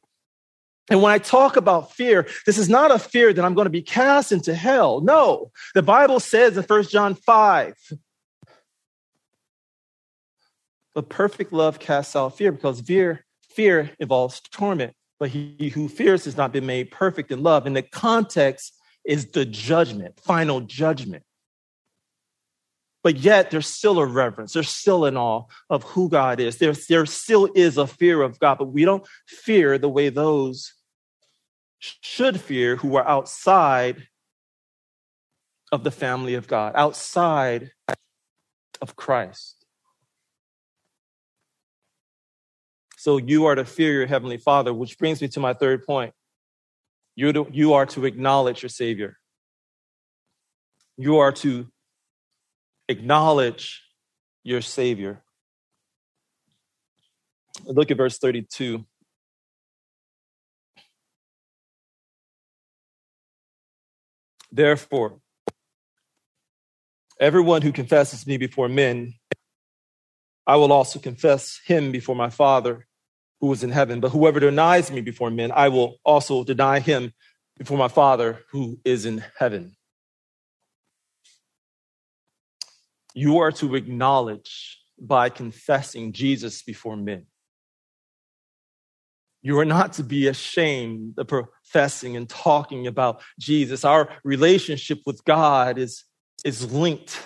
[0.89, 3.71] And when I talk about fear, this is not a fear that I'm going to
[3.71, 5.01] be cast into hell.
[5.01, 7.73] No, the Bible says in 1 John 5,
[10.93, 14.93] but perfect love casts out fear because fear, fear involves torment.
[15.17, 17.65] But he who fears has not been made perfect in love.
[17.65, 21.23] And the context is the judgment, final judgment
[23.05, 24.53] but yet there's still a reverence.
[24.53, 26.57] There's still an awe of who God is.
[26.57, 30.73] There, there still is a fear of God, but we don't fear the way those
[31.77, 34.07] should fear who are outside
[35.71, 37.69] of the family of God, outside
[38.81, 39.63] of Christ.
[42.97, 46.15] So you are to fear your heavenly Father, which brings me to my third point.
[47.19, 49.19] To, you are to acknowledge your Savior.
[50.97, 51.67] You are to
[52.87, 53.83] acknowledge
[54.43, 55.21] your Savior.
[57.65, 58.85] Look at verse 32.
[64.51, 65.19] Therefore,
[67.19, 69.15] everyone who confesses me before men,
[70.47, 72.87] I will also confess him before my Father
[73.41, 73.99] who is in heaven.
[73.99, 77.13] But whoever denies me before men, I will also deny him
[77.57, 79.74] before my Father who is in heaven.
[83.15, 87.25] You are to acknowledge by confessing Jesus before men.
[89.41, 93.85] You are not to be ashamed of professing and talking about Jesus.
[93.85, 96.03] Our relationship with God is,
[96.43, 97.21] is linked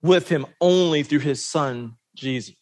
[0.00, 2.54] with Him only through His Son, Jesus.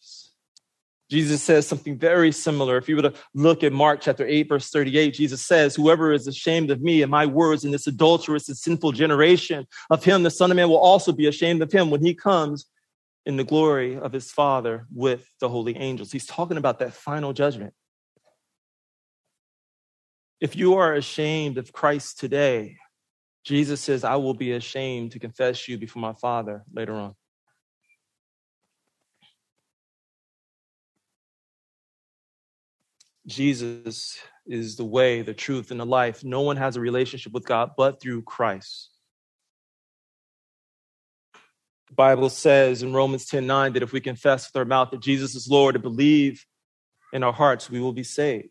[1.09, 2.77] Jesus says something very similar.
[2.77, 6.25] If you were to look at Mark chapter 8, verse 38, Jesus says, Whoever is
[6.25, 10.31] ashamed of me and my words in this adulterous and sinful generation, of him the
[10.31, 12.65] Son of Man will also be ashamed of him when he comes
[13.25, 16.11] in the glory of his Father with the holy angels.
[16.11, 17.73] He's talking about that final judgment.
[20.41, 22.77] If you are ashamed of Christ today,
[23.43, 27.15] Jesus says, I will be ashamed to confess you before my Father later on.
[33.27, 36.23] Jesus is the way, the truth, and the life.
[36.23, 38.91] No one has a relationship with God but through Christ.
[41.89, 45.01] The Bible says in Romans 10 9 that if we confess with our mouth that
[45.01, 46.45] Jesus is Lord and believe
[47.13, 48.49] in our hearts, we will be saved.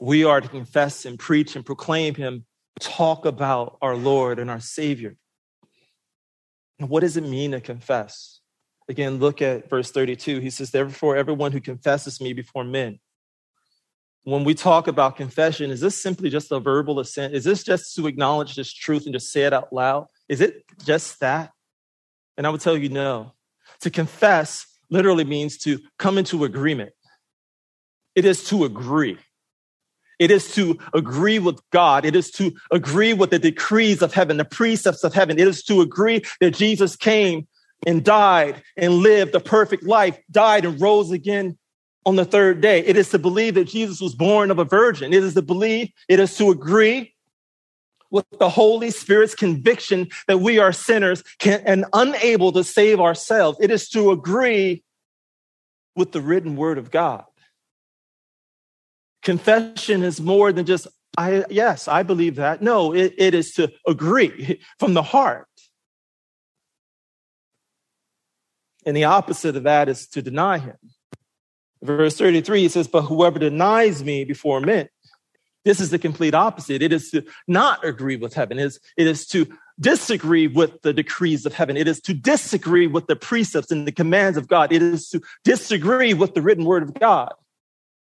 [0.00, 2.44] We are to confess and preach and proclaim Him,
[2.78, 5.16] talk about our Lord and our Savior.
[6.78, 8.37] And what does it mean to confess?
[8.88, 10.40] Again, look at verse 32.
[10.40, 12.98] He says, Therefore, everyone who confesses me before men.
[14.24, 17.34] When we talk about confession, is this simply just a verbal assent?
[17.34, 20.06] Is this just to acknowledge this truth and just say it out loud?
[20.28, 21.52] Is it just that?
[22.36, 23.32] And I would tell you no.
[23.80, 26.92] To confess literally means to come into agreement,
[28.14, 29.18] it is to agree.
[30.18, 32.04] It is to agree with God.
[32.04, 35.38] It is to agree with the decrees of heaven, the precepts of heaven.
[35.38, 37.46] It is to agree that Jesus came
[37.86, 41.56] and died and lived a perfect life, died and rose again
[42.04, 42.80] on the third day.
[42.80, 45.12] It is to believe that Jesus was born of a virgin.
[45.12, 47.14] It is to believe, it is to agree
[48.10, 53.58] with the Holy Spirit's conviction that we are sinners and unable to save ourselves.
[53.60, 54.82] It is to agree
[55.94, 57.24] with the written word of God.
[59.22, 60.86] Confession is more than just,
[61.18, 62.62] I, yes, I believe that.
[62.62, 65.47] No, it, it is to agree from the heart.
[68.88, 70.76] And the opposite of that is to deny him.
[71.82, 74.88] Verse 33, it says, But whoever denies me before men,
[75.62, 76.80] this is the complete opposite.
[76.80, 78.58] It is to not agree with heaven.
[78.58, 79.46] It is, it is to
[79.78, 81.76] disagree with the decrees of heaven.
[81.76, 84.72] It is to disagree with the precepts and the commands of God.
[84.72, 87.34] It is to disagree with the written word of God.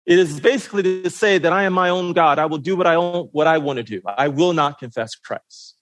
[0.07, 2.39] It is basically to say that I am my own God.
[2.39, 4.01] I will do what I own, what I want to do.
[4.07, 5.77] I will not confess Christ.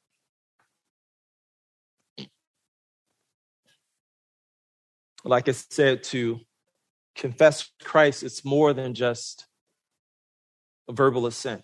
[5.24, 6.40] Like I said, to
[7.16, 9.46] confess Christ, it's more than just
[10.88, 11.62] a verbal assent.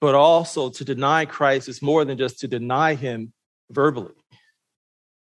[0.00, 3.32] But also to deny Christ is more than just to deny him
[3.70, 4.14] verbally.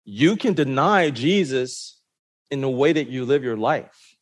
[0.04, 2.00] You can deny Jesus
[2.52, 4.16] in the way that you live your life.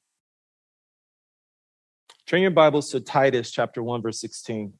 [2.25, 4.73] Turn your Bibles to Titus chapter 1, verse 16.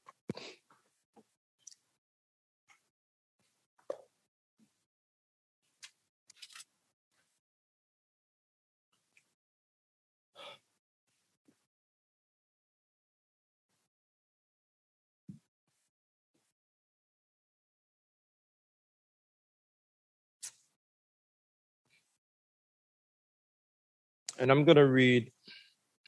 [24.38, 25.32] And I'm going to read,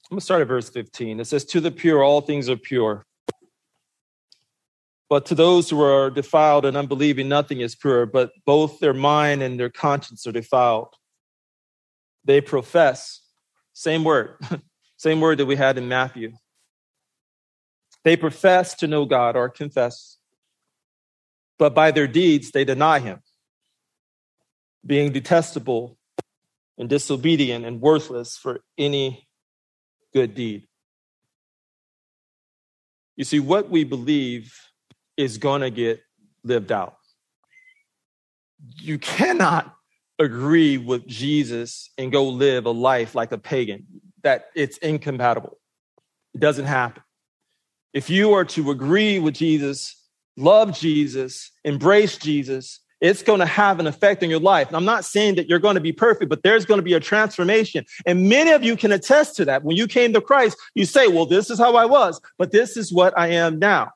[0.05, 1.19] I'm going to start at verse 15.
[1.19, 3.05] It says, To the pure, all things are pure.
[5.09, 9.43] But to those who are defiled and unbelieving, nothing is pure, but both their mind
[9.43, 10.93] and their conscience are defiled.
[12.23, 13.21] They profess,
[13.73, 14.37] same word,
[14.97, 16.33] same word that we had in Matthew.
[18.03, 20.17] They profess to know God or confess,
[21.59, 23.19] but by their deeds they deny Him,
[24.85, 25.94] being detestable
[26.77, 29.27] and disobedient and worthless for any
[30.13, 30.67] good deed.
[33.15, 34.53] You see, what we believe
[35.15, 36.01] is going to get
[36.43, 36.95] lived out.
[38.77, 39.73] You cannot
[40.19, 43.85] agree with Jesus and go live a life like a pagan,
[44.23, 45.57] that it's incompatible.
[46.33, 47.03] It doesn't happen.
[47.93, 49.95] If you are to agree with Jesus,
[50.35, 54.67] love Jesus, embrace Jesus, it's going to have an effect on your life.
[54.67, 56.93] And I'm not saying that you're going to be perfect, but there's going to be
[56.93, 57.85] a transformation.
[58.05, 59.63] And many of you can attest to that.
[59.63, 62.77] When you came to Christ, you say, well, this is how I was, but this
[62.77, 63.91] is what I am now.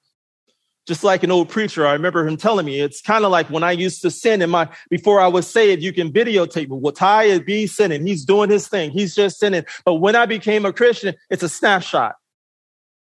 [0.87, 3.63] Just like an old preacher, I remember him telling me, it's kind of like when
[3.63, 6.77] I used to sin in my, before I was saved, you can videotape me.
[6.79, 8.05] Well, Ty is be sinning.
[8.07, 8.89] He's doing his thing.
[8.89, 9.65] He's just sinning.
[9.85, 12.15] But when I became a Christian, it's a snapshot.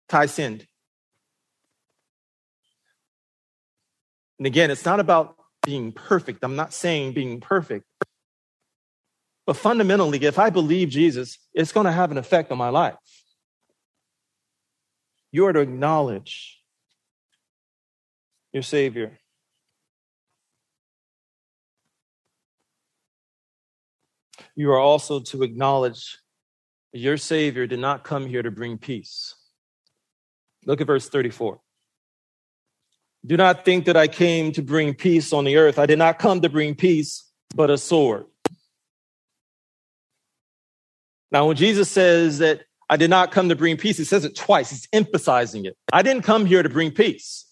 [0.08, 0.66] Ty sinned.
[4.38, 5.35] And again, it's not about
[5.66, 6.38] being perfect.
[6.42, 7.84] I'm not saying being perfect.
[9.44, 12.96] But fundamentally, if I believe Jesus, it's going to have an effect on my life.
[15.30, 16.62] You are to acknowledge
[18.52, 19.18] your Savior.
[24.54, 26.18] You are also to acknowledge
[26.92, 29.34] your Savior did not come here to bring peace.
[30.64, 31.60] Look at verse 34.
[33.26, 35.78] Do not think that I came to bring peace on the earth.
[35.78, 38.26] I did not come to bring peace, but a sword.
[41.32, 44.36] Now, when Jesus says that I did not come to bring peace, he says it
[44.36, 44.70] twice.
[44.70, 45.76] He's emphasizing it.
[45.92, 47.50] I didn't come here to bring peace,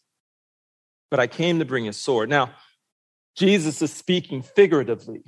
[1.10, 2.28] but I came to bring a sword.
[2.28, 2.52] Now,
[3.34, 5.24] Jesus is speaking figuratively.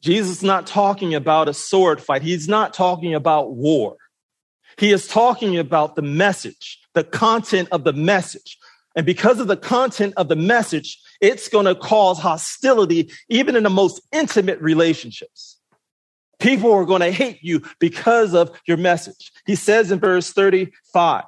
[0.00, 2.22] Jesus is not talking about a sword fight.
[2.22, 3.96] He's not talking about war.
[4.76, 8.58] He is talking about the message, the content of the message.
[8.98, 13.62] And because of the content of the message, it's going to cause hostility even in
[13.62, 15.56] the most intimate relationships.
[16.40, 19.30] People are going to hate you because of your message.
[19.46, 21.22] He says in verse 35,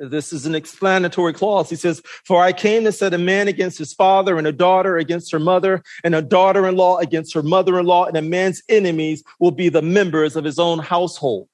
[0.00, 1.70] this is an explanatory clause.
[1.70, 4.96] He says, For I came to set a man against his father, and a daughter
[4.96, 8.22] against her mother, and a daughter in law against her mother in law, and a
[8.22, 11.48] man's enemies will be the members of his own household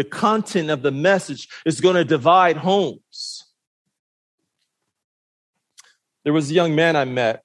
[0.00, 3.44] the content of the message is going to divide homes.
[6.24, 7.44] There was a young man I met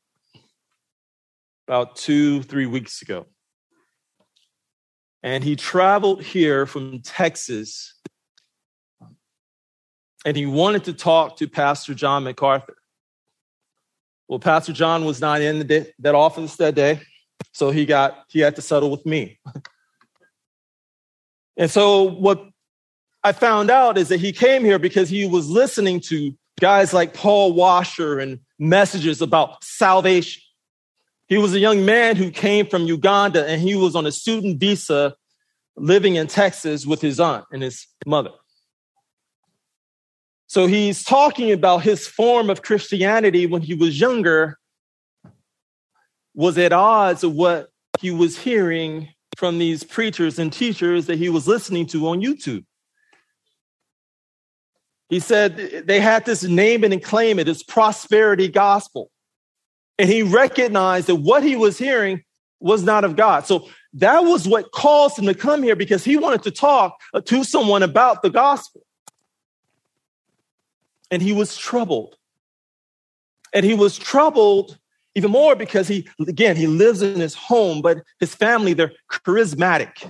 [1.68, 3.26] about two, three weeks ago.
[5.22, 7.93] And he traveled here from Texas
[10.26, 12.78] and he wanted to talk to Pastor John MacArthur.
[14.30, 17.01] Well, Pastor John was not in day, that office that day,
[17.51, 19.41] so he got he had to settle with me.
[21.58, 22.47] and so what
[23.24, 27.14] I found out is that he came here because he was listening to guys like
[27.14, 30.41] Paul Washer and messages about salvation.
[31.28, 34.60] He was a young man who came from Uganda and he was on a student
[34.60, 35.16] visa
[35.76, 38.32] living in Texas with his aunt and his mother.
[40.47, 44.58] So he's talking about his form of Christianity when he was younger
[46.36, 51.30] was at odds of what he was hearing from these preachers and teachers that he
[51.30, 52.66] was listening to on YouTube.
[55.10, 59.12] He said they had this name it and claim it, it's prosperity gospel.
[59.98, 62.24] And he recognized that what he was hearing
[62.60, 63.46] was not of God.
[63.46, 67.44] So that was what caused him to come here because he wanted to talk to
[67.44, 68.82] someone about the gospel.
[71.12, 72.18] And he was troubled.
[73.54, 74.78] And he was troubled
[75.16, 80.05] even more because he, again, he lives in his home, but his family, they're charismatic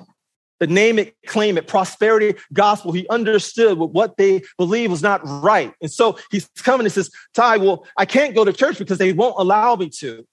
[0.60, 2.92] the name it, claim it, prosperity gospel.
[2.92, 5.74] He understood what they believe was not right.
[5.82, 9.14] And so he's coming and says, Ty, well, I can't go to church because they
[9.14, 10.26] won't allow me to.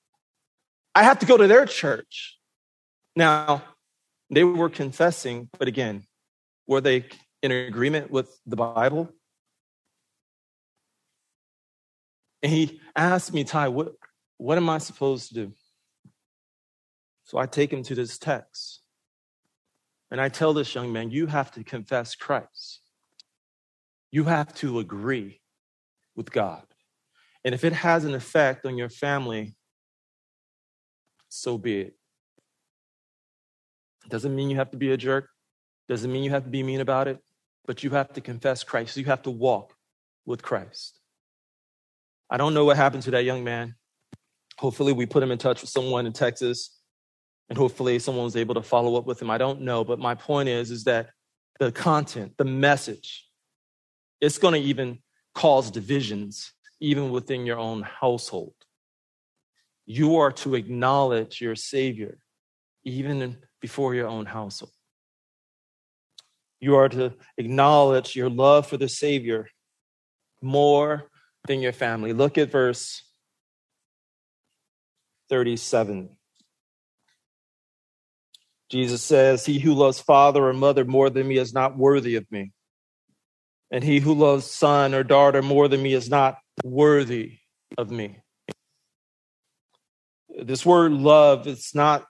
[0.94, 2.38] I have to go to their church.
[3.16, 3.62] Now,
[4.30, 6.04] they were confessing, but again,
[6.66, 7.06] were they
[7.42, 9.10] in agreement with the Bible?
[12.42, 13.94] And he asked me, Ty, what,
[14.36, 15.52] what am I supposed to do?
[17.24, 18.82] So I take him to this text.
[20.10, 22.80] And I tell this young man, you have to confess Christ.
[24.10, 25.40] You have to agree
[26.14, 26.64] with God.
[27.44, 29.54] And if it has an effect on your family,
[31.30, 31.96] so be it.
[34.08, 35.30] Doesn't mean you have to be a jerk.
[35.88, 37.18] Doesn't mean you have to be mean about it,
[37.66, 38.96] but you have to confess Christ.
[38.96, 39.74] You have to walk
[40.26, 41.00] with Christ.
[42.28, 43.76] I don't know what happened to that young man.
[44.62, 46.78] Hopefully, we put him in touch with someone in Texas
[47.48, 49.28] and hopefully someone was able to follow up with him.
[49.28, 51.10] I don't know, but my point is, is that
[51.58, 53.26] the content, the message,
[54.20, 55.00] it's going to even
[55.34, 58.54] cause divisions even within your own household.
[59.84, 62.18] You are to acknowledge your Savior
[62.84, 64.70] even before your own household.
[66.60, 69.48] You are to acknowledge your love for the Savior
[70.40, 71.10] more
[71.48, 72.12] than your family.
[72.12, 73.02] Look at verse
[75.32, 76.10] 37.
[78.70, 82.30] Jesus says, He who loves father or mother more than me is not worthy of
[82.30, 82.52] me.
[83.70, 87.38] And he who loves son or daughter more than me is not worthy
[87.78, 88.18] of me.
[90.28, 92.04] This word love, it's not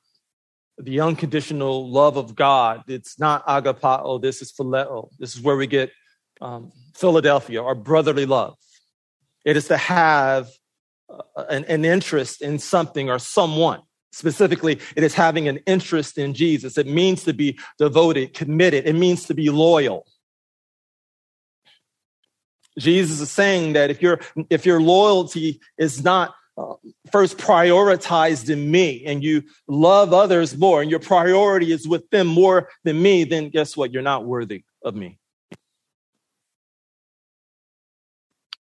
[0.76, 2.82] the unconditional love of God.
[2.88, 4.20] It's not agapao.
[4.20, 5.10] This is phileo.
[5.20, 5.92] This is where we get
[6.40, 8.56] um, Philadelphia, our brotherly love.
[9.44, 10.48] It is to have
[11.36, 13.80] an, an interest in something or someone.
[14.12, 16.76] Specifically, it is having an interest in Jesus.
[16.76, 18.86] It means to be devoted, committed.
[18.86, 20.06] It means to be loyal.
[22.78, 26.74] Jesus is saying that if your if your loyalty is not uh,
[27.10, 32.26] first prioritized in me and you love others more and your priority is with them
[32.26, 33.92] more than me, then guess what?
[33.92, 35.18] You're not worthy of me.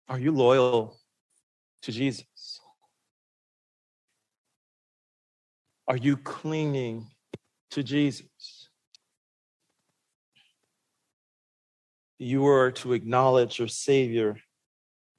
[0.08, 0.98] Are you loyal
[1.82, 2.24] to Jesus?
[5.92, 7.06] Are you clinging
[7.72, 8.70] to Jesus?
[12.18, 14.38] You are to acknowledge your Savior,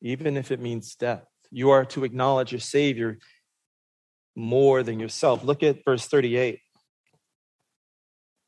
[0.01, 1.25] even if it means death.
[1.51, 3.19] You are to acknowledge your Savior
[4.35, 5.43] more than yourself.
[5.43, 6.59] Look at verse 38.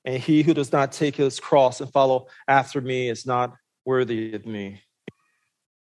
[0.06, 3.54] And he who does not take his cross and follow after me is not
[3.86, 4.82] worthy of me.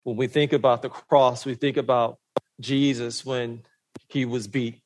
[0.01, 2.17] When we think about the cross, we think about
[2.59, 3.61] Jesus when
[4.09, 4.79] he was beat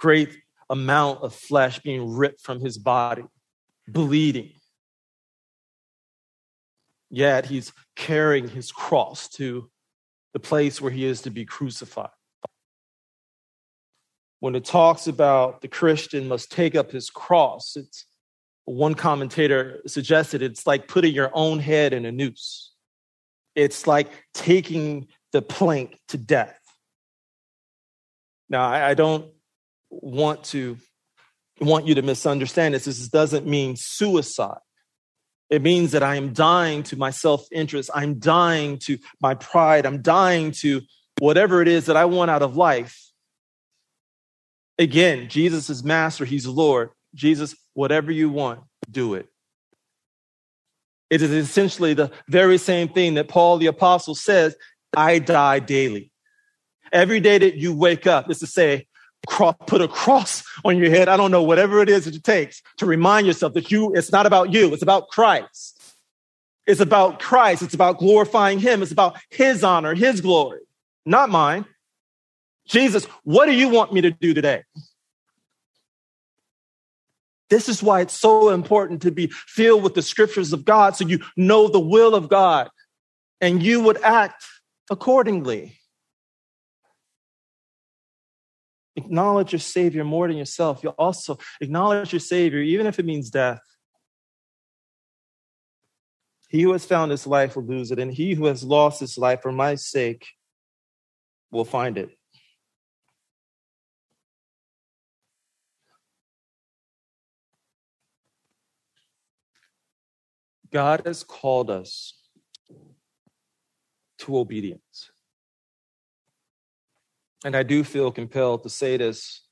[0.00, 0.36] great
[0.70, 3.24] amount of flesh being ripped from his body,
[3.86, 4.52] bleeding.
[7.10, 9.68] Yet he's carrying his cross to
[10.32, 12.10] the place where he is to be crucified.
[14.38, 18.06] When it talks about the Christian must take up his cross, it's
[18.64, 22.72] one commentator suggested it's like putting your own head in a noose.
[23.54, 26.58] It's like taking the plank to death.
[28.48, 29.30] Now, I, don't
[29.90, 30.76] want to
[31.60, 32.86] want you to misunderstand this.
[32.86, 34.58] This doesn't mean suicide.
[35.50, 37.90] It means that I am dying to my self interest.
[37.92, 39.84] I'm dying to my pride.
[39.84, 40.80] I'm dying to
[41.18, 42.98] whatever it is that I want out of life.
[44.78, 46.24] Again, Jesus is master.
[46.24, 46.90] He's Lord.
[47.14, 48.60] Jesus, whatever you want,
[48.90, 49.26] do it.
[51.10, 54.56] It is essentially the very same thing that Paul the Apostle says
[54.96, 56.12] I die daily.
[56.92, 58.86] Every day that you wake up is to say,
[59.28, 61.08] put a cross on your head.
[61.08, 64.12] I don't know, whatever it is that it takes to remind yourself that you, it's
[64.12, 65.80] not about you, it's about Christ.
[66.66, 67.62] It's about Christ.
[67.62, 68.82] It's about glorifying Him.
[68.82, 70.60] It's about His honor, His glory,
[71.04, 71.64] not mine.
[72.68, 74.62] Jesus, what do you want me to do today?
[77.48, 81.04] This is why it's so important to be filled with the scriptures of God so
[81.04, 82.70] you know the will of God
[83.40, 84.44] and you would act
[84.88, 85.79] accordingly.
[88.96, 90.82] Acknowledge your Savior more than yourself.
[90.82, 93.60] You also acknowledge your Savior, even if it means death.
[96.48, 99.16] He who has found his life will lose it, and he who has lost his
[99.16, 100.26] life for my sake
[101.52, 102.10] will find it.
[110.72, 112.14] God has called us
[114.18, 115.09] to obedience.
[117.44, 119.46] And I do feel compelled to say this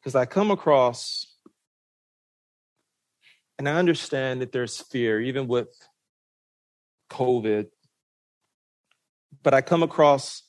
[0.00, 1.26] because I come across
[3.58, 5.68] and I understand that there's fear, even with
[7.10, 7.66] COVID.
[9.42, 10.42] But I come across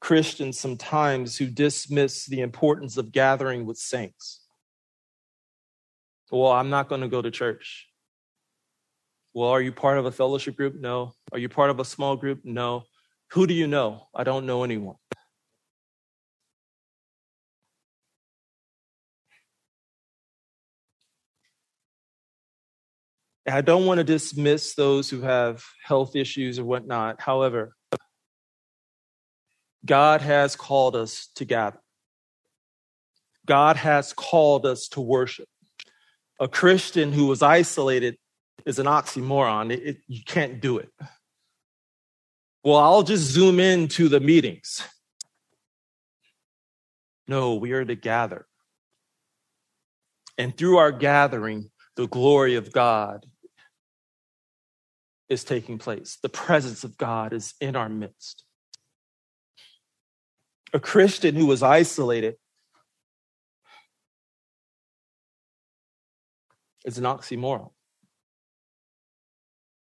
[0.00, 4.40] Christians sometimes who dismiss the importance of gathering with saints.
[6.30, 7.88] Well, I'm not going to go to church.
[9.32, 10.74] Well, are you part of a fellowship group?
[10.74, 11.14] No.
[11.32, 12.40] Are you part of a small group?
[12.44, 12.84] No.
[13.34, 14.06] Who do you know?
[14.14, 14.94] I don't know anyone.
[23.44, 27.20] I don't want to dismiss those who have health issues or whatnot.
[27.20, 27.74] However,
[29.84, 31.80] God has called us to gather.
[33.46, 35.48] God has called us to worship.
[36.38, 38.16] A Christian who is isolated
[38.64, 39.72] is an oxymoron.
[39.72, 40.90] It, it, you can't do it.
[42.64, 44.82] Well, I'll just zoom into the meetings.
[47.28, 48.46] No, we are to gather.
[50.38, 53.26] And through our gathering, the glory of God
[55.28, 56.16] is taking place.
[56.22, 58.44] The presence of God is in our midst.
[60.72, 62.36] A Christian who was isolated
[66.84, 67.70] is an oxymoron.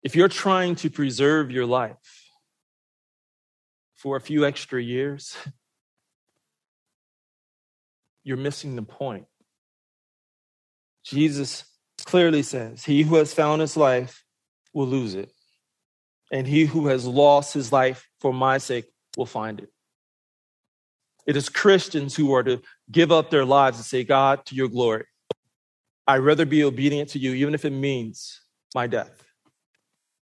[0.03, 2.24] If you're trying to preserve your life
[4.05, 5.35] for a few extra years,
[8.23, 9.25] you're missing the point.
[11.03, 11.63] Jesus
[12.05, 14.23] clearly says, He who has found his life
[14.75, 15.31] will lose it.
[16.31, 18.85] And he who has lost his life for my sake
[19.17, 19.69] will find it.
[21.25, 24.67] It is Christians who are to give up their lives and say, God, to your
[24.67, 25.05] glory,
[26.05, 28.39] I'd rather be obedient to you, even if it means
[28.75, 29.25] my death.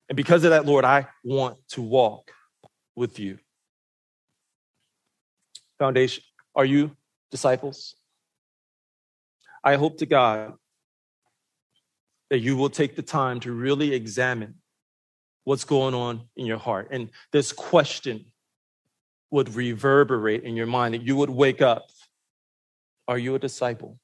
[0.08, 2.30] And because of that, Lord, I want to walk
[2.94, 3.38] with you.
[5.78, 6.22] Foundation,
[6.54, 6.96] are you
[7.30, 7.96] disciples?
[9.62, 10.54] I hope to God
[12.30, 14.56] that you will take the time to really examine
[15.44, 16.88] what's going on in your heart.
[16.90, 18.26] And this question
[19.30, 21.86] would reverberate in your mind, that you would wake up.
[23.08, 23.98] Are you a disciple?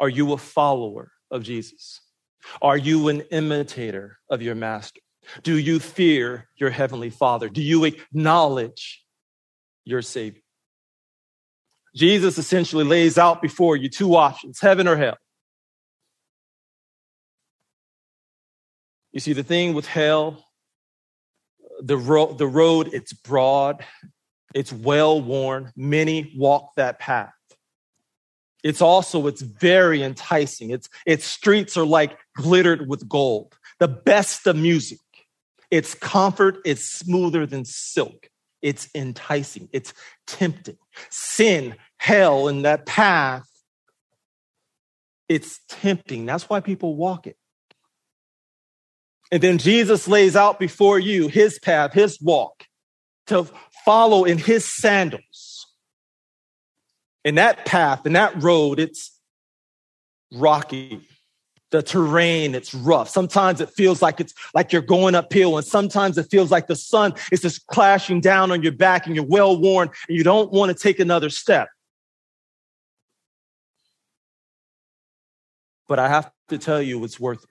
[0.00, 2.00] Are you a follower of Jesus?
[2.60, 5.00] Are you an imitator of your master?
[5.42, 7.48] Do you fear your heavenly father?
[7.48, 9.02] Do you acknowledge
[9.86, 10.42] your savior?
[11.94, 15.16] Jesus essentially lays out before you two options heaven or hell.
[19.12, 20.44] You see, the thing with hell,
[21.80, 23.82] the, ro- the road, it's broad,
[24.54, 25.72] it's well worn.
[25.74, 27.32] Many walk that path.
[28.62, 30.70] It's also, it's very enticing.
[30.70, 33.54] It's, its streets are like glittered with gold.
[33.78, 34.98] The best of music.
[35.70, 36.58] It's comfort.
[36.64, 38.28] is smoother than silk.
[38.62, 39.68] It's enticing.
[39.72, 39.92] It's
[40.26, 40.78] tempting.
[41.10, 43.48] Sin, hell, in that path,
[45.28, 46.26] it's tempting.
[46.26, 47.36] That's why people walk it.
[49.32, 52.64] And then Jesus lays out before you his path, his walk
[53.26, 53.48] to
[53.84, 55.66] follow in his sandals.
[57.24, 59.18] In that path, in that road, it's
[60.32, 61.06] rocky.
[61.72, 63.08] The terrain, it's rough.
[63.08, 66.76] Sometimes it feels like it's like you're going uphill, and sometimes it feels like the
[66.76, 70.52] sun is just clashing down on your back and you're well worn and you don't
[70.52, 71.68] want to take another step.
[75.88, 77.50] But I have to tell you, it's worth it.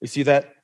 [0.00, 0.54] You see that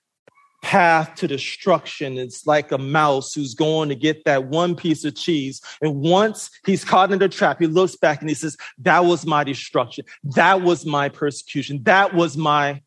[0.63, 2.19] path to destruction.
[2.19, 5.61] It's like a mouse who's going to get that one piece of cheese.
[5.81, 9.25] And once he's caught in the trap, he looks back and he says, That was
[9.27, 10.05] my destruction.
[10.25, 11.83] That was my persecution.
[11.85, 12.83] That was my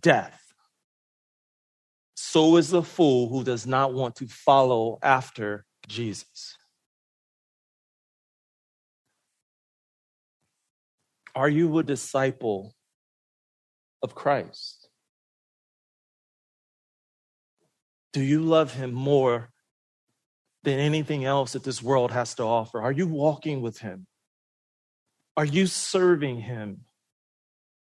[0.00, 0.36] death.
[2.14, 6.56] so is the fool who does not want to follow after Jesus.
[11.34, 12.74] Are you a disciple
[14.02, 14.79] of Christ?
[18.12, 19.50] Do you love him more
[20.62, 22.80] than anything else that this world has to offer?
[22.80, 24.06] Are you walking with him?
[25.36, 26.84] Are you serving him?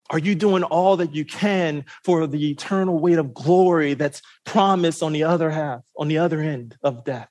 [0.09, 5.01] Are you doing all that you can for the eternal weight of glory that's promised
[5.01, 7.29] on the other half, on the other end of death?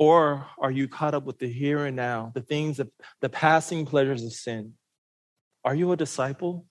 [0.00, 3.86] Or are you caught up with the here and now, the things of the passing
[3.86, 4.74] pleasures of sin?
[5.64, 6.66] Are you a disciple?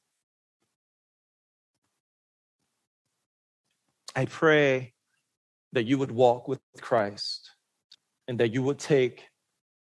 [4.16, 4.94] I pray
[5.74, 7.52] that you would walk with Christ
[8.28, 9.26] and that you would take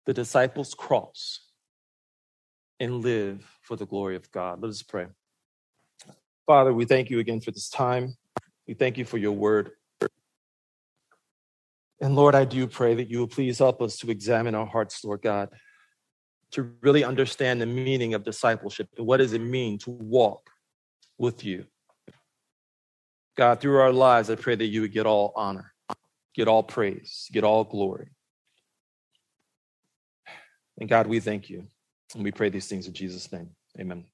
[0.04, 1.40] the disciples' cross
[2.78, 4.60] and live for the glory of God.
[4.60, 5.06] Let us pray.
[6.46, 8.16] Father, we thank you again for this time.
[8.68, 9.70] We thank you for your word.
[12.00, 15.02] And Lord, I do pray that you will please help us to examine our hearts,
[15.02, 15.48] Lord God,
[16.52, 20.50] to really understand the meaning of discipleship and what does it mean to walk
[21.18, 21.64] with you.
[23.36, 25.72] God, through our lives, I pray that you would get all honor,
[26.34, 28.08] get all praise, get all glory.
[30.78, 31.66] And God, we thank you.
[32.14, 33.50] And we pray these things in Jesus' name.
[33.78, 34.04] Amen.